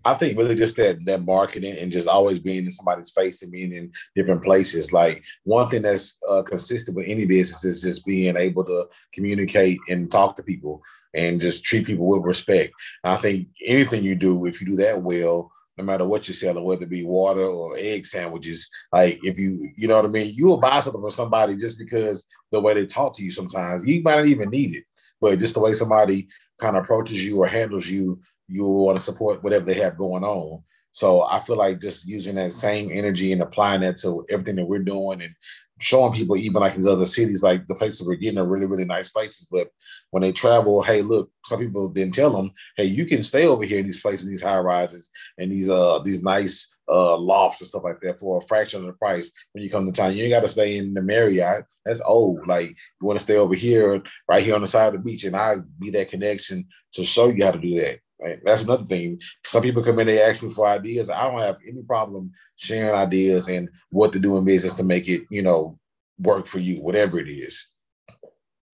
[0.06, 3.52] I think really just that that marketing and just always being in somebody's face and
[3.52, 4.94] being in different places.
[4.94, 9.80] Like one thing that's uh, consistent with any business is just being able to communicate
[9.90, 10.82] and talk to people
[11.14, 12.72] and just treat people with respect.
[13.04, 16.62] I think anything you do, if you do that well, no matter what you're selling,
[16.62, 20.34] whether it be water or egg sandwiches, like if you, you know what I mean,
[20.36, 23.88] you will buy something from somebody just because the way they talk to you sometimes.
[23.88, 24.84] You might not even need it,
[25.22, 26.28] but just the way somebody
[26.60, 28.20] kind of approaches you or handles you,
[28.50, 30.62] you will want to support whatever they have going on.
[30.92, 34.66] So I feel like just using that same energy and applying that to everything that
[34.66, 35.34] we're doing and
[35.80, 38.86] showing people even like these other cities, like the places we're getting are really, really
[38.86, 39.48] nice places.
[39.50, 39.70] But
[40.12, 43.64] when they travel, hey, look, some people didn't tell them, hey, you can stay over
[43.64, 47.68] here in these places, these high rises and these uh these nice uh lofts and
[47.68, 50.16] stuff like that for a fraction of the price when you come to town.
[50.16, 51.66] You ain't got to stay in the Marriott.
[51.86, 52.46] That's old.
[52.48, 55.24] Like you want to stay over here, right here on the side of the beach,
[55.24, 58.00] and I be that connection to show you how to do that.
[58.44, 59.22] That's another thing.
[59.46, 61.10] Some people come in, they ask me for ideas.
[61.10, 65.08] I don't have any problem sharing ideas and what to do in business to make
[65.08, 65.80] it, you know,
[66.20, 67.70] work for you, whatever it is.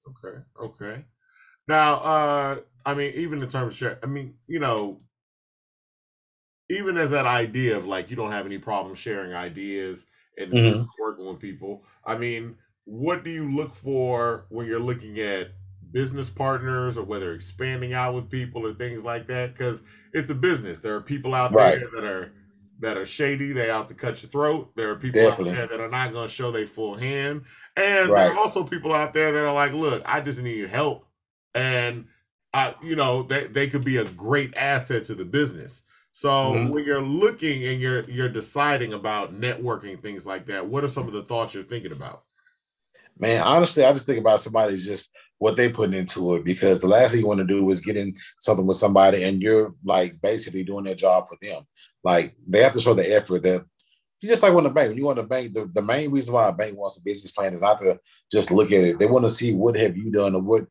[0.07, 0.37] Okay.
[0.59, 1.05] Okay.
[1.67, 4.97] Now, uh, I mean, even in terms of share, I mean, you know,
[6.69, 10.83] even as that idea of like you don't have any problem sharing ideas and mm-hmm.
[10.99, 11.83] working with people.
[12.05, 15.51] I mean, what do you look for when you're looking at
[15.95, 19.81] business partners or whether expanding out with people or things like that because
[20.11, 21.79] it's a business there are people out right.
[21.79, 22.33] there that are
[22.81, 25.53] that are shady they out to cut your throat there are people Definitely.
[25.53, 27.45] out there that are not going to show their full hand
[27.77, 28.25] and right.
[28.25, 31.07] there are also people out there that are like look i just need help
[31.53, 32.07] and
[32.53, 36.73] I, you know they, they could be a great asset to the business so mm-hmm.
[36.73, 41.07] when you're looking and you're you're deciding about networking things like that what are some
[41.07, 42.23] of the thoughts you're thinking about
[43.17, 46.87] man honestly i just think about somebody's just what they put into it because the
[46.87, 50.19] last thing you want to do is get in something with somebody and you're like
[50.21, 51.63] basically doing their job for them.
[52.03, 53.65] Like they have to show the effort that
[54.21, 56.33] you just like when the bank, when you want to bank, the, the main reason
[56.33, 57.99] why a bank wants a business plan is not to
[58.31, 58.99] just look at it.
[58.99, 60.67] They want to see what have you done or what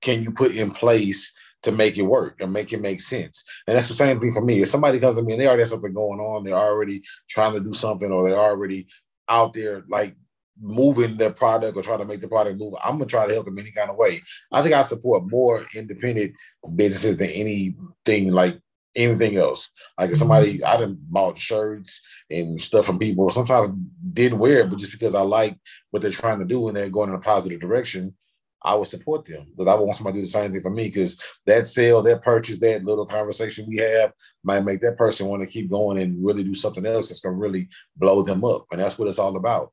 [0.00, 1.32] can you put in place
[1.62, 3.44] to make it work and make it make sense.
[3.66, 4.62] And that's the same thing for me.
[4.62, 7.54] If somebody comes to me and they already have something going on, they're already trying
[7.54, 8.86] to do something or they're already
[9.28, 10.14] out there like
[10.60, 13.46] moving their product or trying to make the product move, I'm gonna try to help
[13.46, 14.22] them any kind of way.
[14.52, 16.34] I think I support more independent
[16.74, 18.60] businesses than anything like
[18.96, 19.70] anything else.
[19.98, 20.66] Like if somebody mm-hmm.
[20.66, 22.00] I done bought shirts
[22.30, 23.70] and stuff from people, sometimes
[24.12, 25.58] didn't wear it, but just because I like
[25.90, 28.14] what they're trying to do and they're going in a positive direction,
[28.62, 30.70] I would support them because I would want somebody to do the same thing for
[30.70, 35.26] me because that sale, that purchase, that little conversation we have might make that person
[35.26, 38.64] want to keep going and really do something else that's gonna really blow them up.
[38.72, 39.72] And that's what it's all about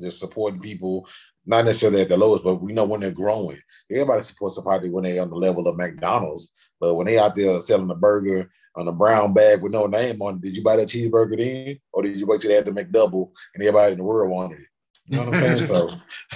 [0.00, 1.08] just supporting people,
[1.44, 3.58] not necessarily at the lowest, but we know when they're growing.
[3.90, 7.60] Everybody supports somebody when they're on the level of McDonald's, but when they out there
[7.60, 10.76] selling a burger on a brown bag with no name on it, did you buy
[10.76, 13.92] that cheeseburger then, or did you wait till they had to make double and everybody
[13.92, 14.66] in the world wanted it?
[15.08, 15.66] You know what I'm saying?
[15.66, 15.90] so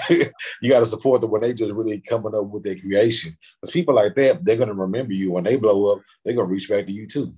[0.62, 3.36] you got to support them when they just really coming up with their creation.
[3.61, 6.02] Because people like that, they're gonna remember you when they blow up.
[6.24, 7.34] They're gonna reach back to you too.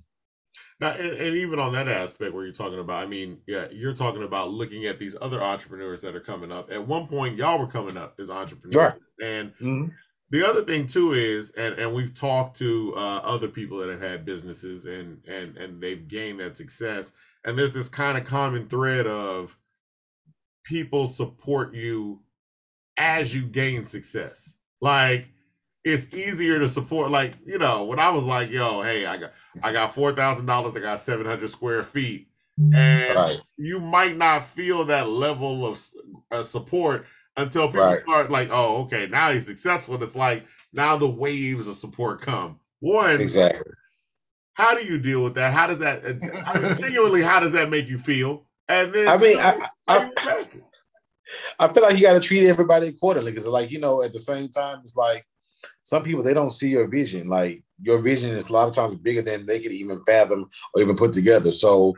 [0.83, 3.93] Now, and, and, even on that aspect where you're talking about, I mean, yeah, you're
[3.93, 6.69] talking about looking at these other entrepreneurs that are coming up.
[6.69, 9.85] At one point, y'all were coming up as entrepreneurs, and mm-hmm.
[10.29, 14.01] the other thing too is, and and we've talked to uh, other people that have
[14.01, 17.13] had businesses and and and they've gained that success,
[17.45, 19.57] and there's this kind of common thread of
[20.65, 22.19] people support you
[22.97, 25.29] as you gain success, like
[25.83, 29.33] it's easier to support like you know when i was like yo hey i got
[29.61, 32.29] i got $4000 i got 700 square feet.
[32.55, 33.41] And right.
[33.57, 35.83] you might not feel that level of
[36.31, 38.03] uh, support until people right.
[38.03, 40.01] start like oh okay now he's successful.
[40.03, 42.59] It's like now the waves of support come.
[42.79, 43.73] One exactly.
[44.53, 45.51] how do you deal with that?
[45.51, 46.05] How does that
[46.45, 48.45] I mean, genuinely how does that make you feel?
[48.69, 49.57] And then i mean I,
[49.87, 50.45] I, I,
[51.59, 54.19] I feel like you got to treat everybody accordingly because like you know at the
[54.19, 55.25] same time it's like
[55.81, 57.27] some people they don't see your vision.
[57.27, 60.81] Like your vision is a lot of times bigger than they could even fathom or
[60.81, 61.51] even put together.
[61.51, 61.95] So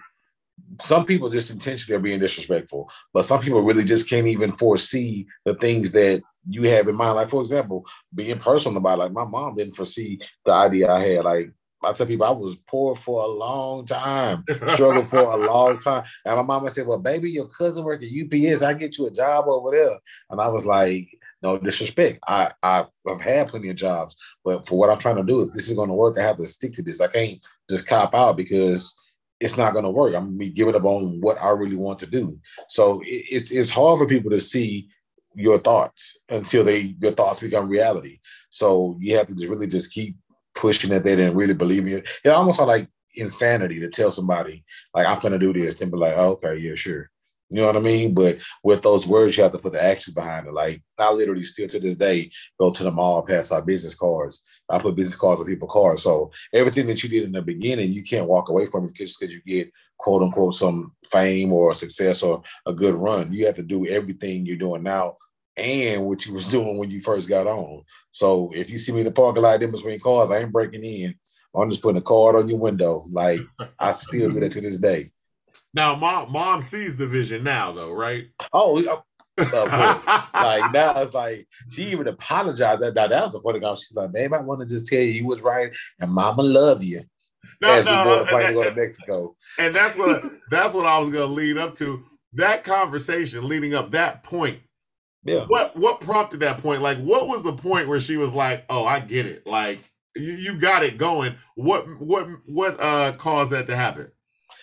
[0.82, 5.28] some people just intentionally are being disrespectful, but some people really just can't even foresee
[5.44, 7.16] the things that you have in mind.
[7.16, 9.04] Like, for example, being personal about it.
[9.04, 11.26] like my mom didn't foresee the idea I had.
[11.26, 11.52] Like
[11.86, 16.04] I tell people I was poor for a long time, struggled for a long time.
[16.26, 19.12] And my mama said, Well, baby, your cousin work at UPS, I get you a
[19.12, 19.98] job over there.
[20.30, 21.08] And I was like,
[21.42, 22.20] no disrespect.
[22.28, 25.54] I, I have had plenty of jobs, but for what I'm trying to do, if
[25.54, 27.02] this is going to work, I have to stick to this.
[27.02, 28.96] I can't just cop out because
[29.40, 30.16] it's not going to work.
[30.16, 32.40] I'm gonna be giving up on what I really want to do.
[32.68, 34.90] So it, it's it's hard for people to see
[35.36, 38.20] your thoughts until they your thoughts become reality.
[38.50, 40.16] So you have to just really just keep
[40.56, 42.10] pushing it They didn't really believe it.
[42.24, 45.98] It almost felt like insanity to tell somebody like I'm gonna do this and be
[45.98, 47.10] like, oh, okay, yeah, sure.
[47.50, 48.14] You know what I mean?
[48.14, 50.54] But with those words, you have to put the actions behind it.
[50.54, 54.42] Like I literally still to this day go to the mall, pass out business cards.
[54.68, 56.02] I put business cards on people's cars.
[56.02, 59.20] So everything that you did in the beginning, you can't walk away from it just
[59.20, 63.32] because you get quote unquote some fame or success or a good run.
[63.32, 65.16] You have to do everything you're doing now
[65.58, 67.84] and what you was doing when you first got on.
[68.12, 70.84] So if you see me in the parking lot, in between cars, I ain't breaking
[70.84, 71.16] in.
[71.56, 73.06] I'm just putting a card on your window.
[73.10, 73.42] Like
[73.80, 75.12] I still do that to this day.
[75.74, 78.28] Now, mom, mom sees the vision now, though, right?
[78.54, 79.02] Oh, uh,
[80.34, 82.82] like now it's like she even apologized.
[82.82, 83.74] That that, was a funny guy.
[83.76, 86.84] She's like, "Babe, I want to just tell you you was right, and Mama love
[86.84, 87.04] you."
[87.62, 90.98] No, As no, we no, to go to Mexico, and that's what that's what I
[91.00, 92.06] was going to lead up to.
[92.34, 94.60] That conversation leading up that point.
[95.26, 95.46] Yeah.
[95.48, 96.82] What what prompted that point?
[96.82, 99.46] Like, what was the point where she was like, "Oh, I get it.
[99.48, 99.80] Like,
[100.16, 104.12] you, you got it going." What what what uh caused that to happen?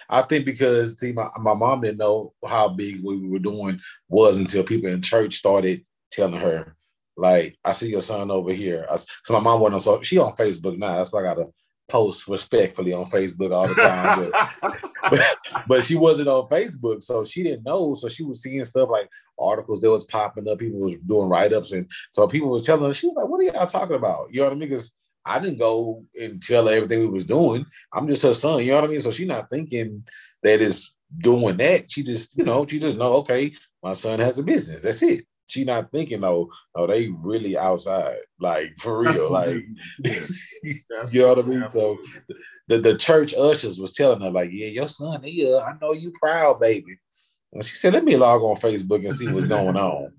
[0.08, 3.80] I think because see, my, my mom didn't know how big what we were doing
[4.08, 6.76] was until people in church started telling her,
[7.16, 8.86] like, I see your son over here.
[8.90, 10.98] I, so my mom wasn't on so she on Facebook now.
[10.98, 11.46] That's why I gotta
[11.88, 14.30] post respectfully on Facebook all the time.
[14.60, 14.80] But,
[15.10, 17.94] but, but, she wasn't on Facebook, so she didn't know.
[17.94, 19.08] So she was seeing stuff like
[19.38, 22.94] articles that was popping up, people was doing write-ups, and so people were telling her,
[22.94, 24.28] she was like, What are y'all talking about?
[24.30, 24.68] You know what I mean?
[24.68, 24.92] Because
[25.24, 27.66] I didn't go and tell her everything we was doing.
[27.92, 29.00] I'm just her son, you know what I mean?
[29.00, 30.04] So she's not thinking
[30.42, 31.90] that it's doing that.
[31.90, 33.52] She just, you know, she just know, okay,
[33.82, 34.82] my son has a business.
[34.82, 35.24] That's it.
[35.52, 39.62] She not thinking, oh, oh, they really outside, like for real, like
[40.02, 40.74] you
[41.12, 41.68] know what I mean.
[41.68, 41.98] So
[42.68, 45.92] the, the church ushers was telling her, like, yeah, your son, yeah, uh, I know
[45.92, 46.98] you proud, baby.
[47.52, 50.10] And she said, let me log on Facebook and see what's going on.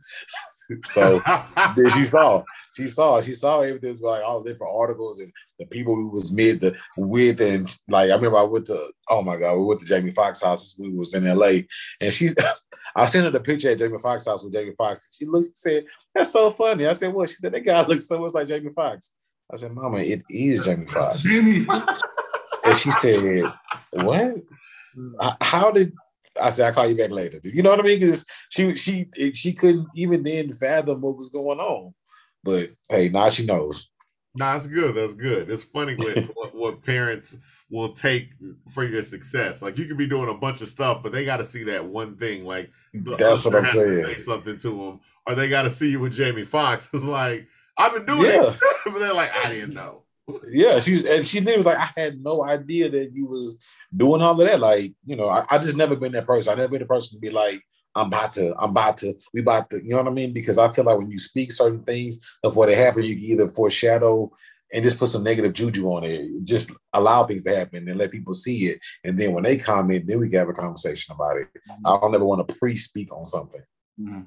[0.90, 1.20] so
[1.76, 2.44] then she saw,
[2.76, 6.32] she saw, she saw everything like all the different articles and the people we was
[6.32, 9.80] mid the with and like I remember I went to oh my god we went
[9.82, 11.68] to Jamie Foxx house we was in L.A.
[12.02, 12.30] and she
[12.96, 15.16] I sent her the picture at Jamie Foxx house with Jamie Foxx.
[15.18, 16.86] She looked said that's so funny.
[16.86, 17.30] I said what?
[17.30, 19.14] She said that guy looks so much like Jamie Foxx.
[19.52, 21.24] I said Mama it is Jamie Foxx.
[22.64, 23.52] and she said
[23.92, 24.36] what?
[25.42, 25.94] How did
[26.42, 27.40] I said, I'll call you back later.
[27.44, 28.00] You know what I mean?
[28.00, 31.94] Because she she she couldn't even then fathom what was going on.
[32.44, 33.90] But hey, now she knows.
[34.36, 34.96] Nah, that's good.
[34.96, 35.50] That's good.
[35.50, 37.38] It's funny what, what, what parents
[37.70, 38.34] will take
[38.70, 39.62] for your success.
[39.62, 41.86] Like you could be doing a bunch of stuff, but they got to see that
[41.86, 42.46] one thing.
[42.46, 44.16] Like that's what I'm saying.
[44.20, 46.90] something to them, or they got to see you with Jamie Foxx.
[46.94, 47.48] It's like
[47.78, 48.50] I've been doing yeah.
[48.50, 50.04] it, but they're like, I didn't know
[50.50, 53.58] yeah, she's and she was like, I had no idea that you was
[53.96, 54.60] doing all of that.
[54.60, 56.54] Like, you know, I, I just never been that person.
[56.54, 57.62] I never been the person to be like,
[57.96, 60.34] I'm about to, I'm about to, we about to, you know what I mean?
[60.34, 64.32] Because I feel like when you speak certain things of what happen, you either foreshadow
[64.74, 66.30] and just put some negative juju on it.
[66.44, 68.80] Just allow things to happen and let people see it.
[69.04, 71.48] And then when they comment, then we can have a conversation about it.
[71.70, 71.88] Mm-hmm.
[71.88, 73.62] I don't ever want to pre-speak on something.
[74.00, 74.22] Mm-hmm.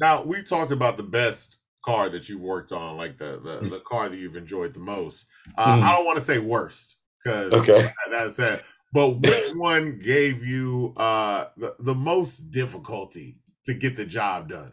[0.00, 3.70] Now we talked about the best car that you've worked on, like the the, mm.
[3.70, 5.26] the car that you've enjoyed the most.
[5.56, 5.82] Uh, mm.
[5.82, 8.62] I don't want to say worst because okay, that's it.
[8.92, 14.72] But which one gave you uh, the, the most difficulty to get the job done?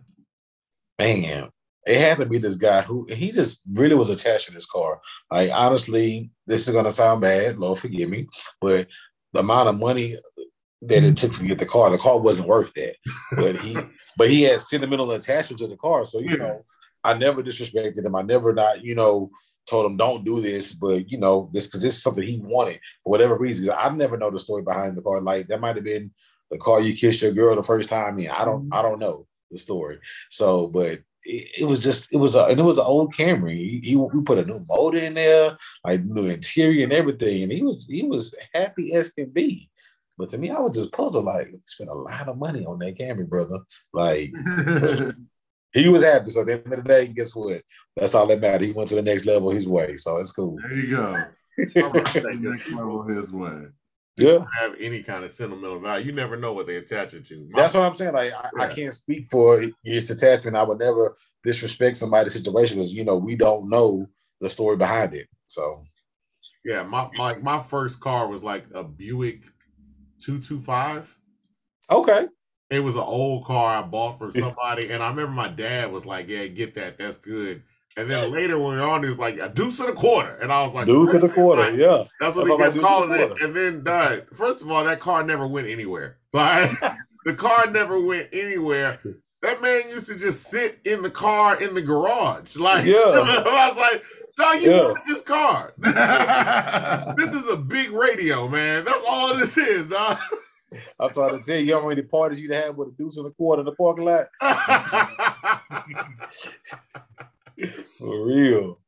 [0.99, 1.49] Man,
[1.85, 4.99] it had to be this guy who he just really was attached to this car.
[5.31, 8.27] Like honestly, this is gonna sound bad, Lord forgive me,
[8.59, 8.87] but
[9.33, 10.17] the amount of money
[10.81, 12.95] that it took to get the car, the car wasn't worth that.
[13.35, 13.77] But he
[14.17, 16.05] but he had sentimental attachment to the car.
[16.05, 16.65] So you know,
[17.05, 18.15] I never disrespected him.
[18.15, 19.29] I never not, you know,
[19.69, 22.79] told him don't do this, but you know, this because this is something he wanted
[23.03, 23.69] for whatever reason.
[23.69, 25.21] I never know the story behind the car.
[25.21, 26.11] Like that might have been
[26.49, 28.29] the car you kissed your girl the first time in.
[28.29, 28.73] I don't, mm-hmm.
[28.73, 29.99] I don't know the story.
[30.31, 33.57] So, but it, it was just, it was a, and it was an old Camry.
[33.57, 37.51] He, he, we put a new motor in there, like new interior and everything, and
[37.51, 39.69] he was, he was happy as can be.
[40.17, 41.25] But to me, I was just puzzled.
[41.25, 43.59] Like, spent a lot of money on that Camry, brother.
[43.91, 44.33] Like,
[45.73, 46.31] he was happy.
[46.31, 47.61] So at the end of the day, guess what?
[47.97, 48.65] That's all that mattered.
[48.65, 49.97] He went to the next level his way.
[49.97, 50.57] So it's cool.
[50.61, 51.25] There you go.
[51.57, 53.65] next level his way.
[54.17, 54.45] Yeah.
[54.59, 56.07] Have any kind of sentimental value.
[56.07, 57.49] You never know what they attach it to.
[57.51, 58.13] My That's what I'm saying.
[58.13, 58.63] Like I, yeah.
[58.63, 60.55] I, can't speak for his attachment.
[60.55, 64.07] I would never disrespect somebody's situation because you know we don't know
[64.39, 65.27] the story behind it.
[65.47, 65.83] So
[66.63, 69.43] yeah, my my my first car was like a Buick
[70.19, 71.13] two two five.
[71.91, 72.27] Okay.
[72.71, 76.05] It was an old car I bought for somebody, and I remember my dad was
[76.05, 76.97] like, "Yeah, get that.
[76.97, 77.63] That's good."
[77.97, 80.35] And then later when we are on, he was like a deuce and a quarter,
[80.41, 83.11] and I was like, "Deuce and a quarter, yeah." That's what that's he kept calling
[83.19, 83.41] it.
[83.41, 86.17] And then, uh, first of all, that car never went anywhere.
[86.33, 86.71] Like
[87.25, 88.99] the car never went anywhere.
[89.41, 92.57] that man used to just sit in the car in the garage.
[92.57, 92.95] Like, Yeah.
[92.97, 94.03] I was like,
[94.37, 94.83] no, you Yeah.
[94.83, 95.73] wanted this car.
[95.79, 98.83] This is, a, this is a big radio, man.
[98.83, 100.17] That's all this is, dog.
[100.99, 103.31] I'm trying to tell you, how many parties you'd have with a deuce and a
[103.31, 104.27] quarter in the parking lot?
[107.99, 108.79] For real.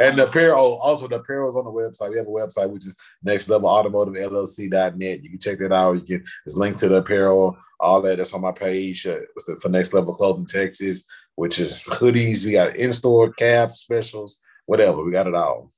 [0.00, 2.10] and the apparel, also the apparel is on the website.
[2.10, 5.22] We have a website which is next level automotive LLC.net.
[5.22, 5.94] You can check that out.
[5.94, 8.16] You can it's linked to the apparel, all that.
[8.16, 9.06] That's on my page.
[9.06, 9.20] Uh,
[9.60, 12.46] for next level clothing Texas, which is hoodies.
[12.46, 15.04] We got in-store caps, specials, whatever.
[15.04, 15.70] We got it all.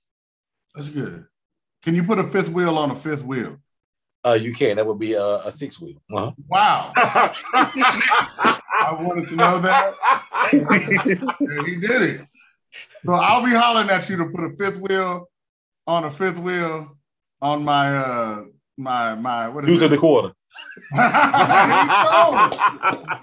[0.75, 1.27] That's good.
[1.83, 3.59] Can you put a fifth wheel on a fifth wheel?
[4.25, 4.77] Uh, you can.
[4.77, 6.01] That would be a, a six wheel.
[6.12, 6.31] Uh-huh.
[6.49, 6.93] Wow.
[6.97, 9.95] I wanted to know that.
[10.53, 12.27] And he did it.
[13.05, 15.29] So I'll be hollering at you to put a fifth wheel
[15.87, 16.97] on a fifth wheel
[17.41, 18.45] on my uh
[18.77, 20.33] my my what Deuce is in the quarter.
[20.95, 21.11] There.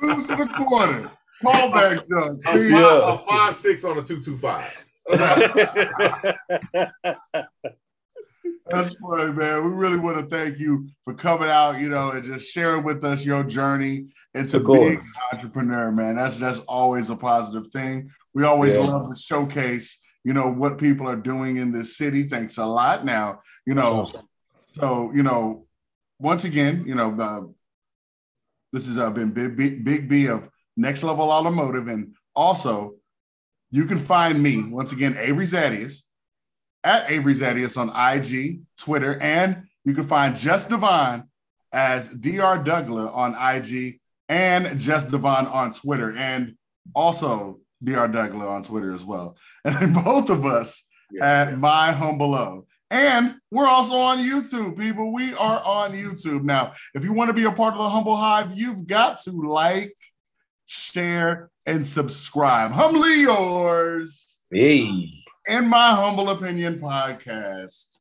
[0.02, 1.12] Deuce in the quarter.
[1.44, 2.40] Callback junk.
[2.40, 2.72] A See?
[2.72, 4.76] five, a five six on a two two five.
[8.70, 9.66] That's funny, man.
[9.66, 13.04] We really want to thank you for coming out, you know, and just sharing with
[13.04, 15.00] us your journey into being an
[15.34, 16.18] entrepreneur, man.
[16.18, 18.12] That's that's always a positive thing.
[18.36, 18.82] We always Yeah.
[18.82, 22.24] love to showcase, you know, what people are doing in this city.
[22.24, 23.06] Thanks a lot.
[23.06, 24.12] Now, you know,
[24.74, 25.66] so you know,
[26.20, 27.42] once again, you know, uh,
[28.72, 30.48] this has uh, been Big B, Big B of
[30.78, 32.99] Next Level Automotive, and also
[33.72, 36.04] you can find me once again, Avery Zadius,
[36.84, 41.24] at Avery Zadius on IG, Twitter, and you can find Just Devon
[41.72, 42.64] as Dr.
[42.64, 46.56] Douglas on IG and Just Devon on Twitter, and
[46.96, 48.12] also Dr.
[48.12, 49.38] Douglas on Twitter as well.
[49.66, 50.84] And both of us
[51.22, 52.66] at My Home Below.
[52.92, 55.14] And we're also on YouTube, people.
[55.14, 56.44] We are on YouTube.
[56.44, 59.32] Now, if you want to be a part of the Humble Hive, you've got to
[59.32, 59.94] like,
[60.72, 62.72] share, and subscribe.
[62.72, 65.12] Humbly yours Hey.
[65.48, 68.00] in my humble opinion podcast.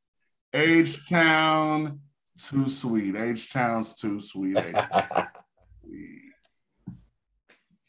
[0.53, 2.01] H Town
[2.39, 3.17] too sweet.
[3.17, 4.59] H Town's too sweet.
[4.59, 5.25] H- eh?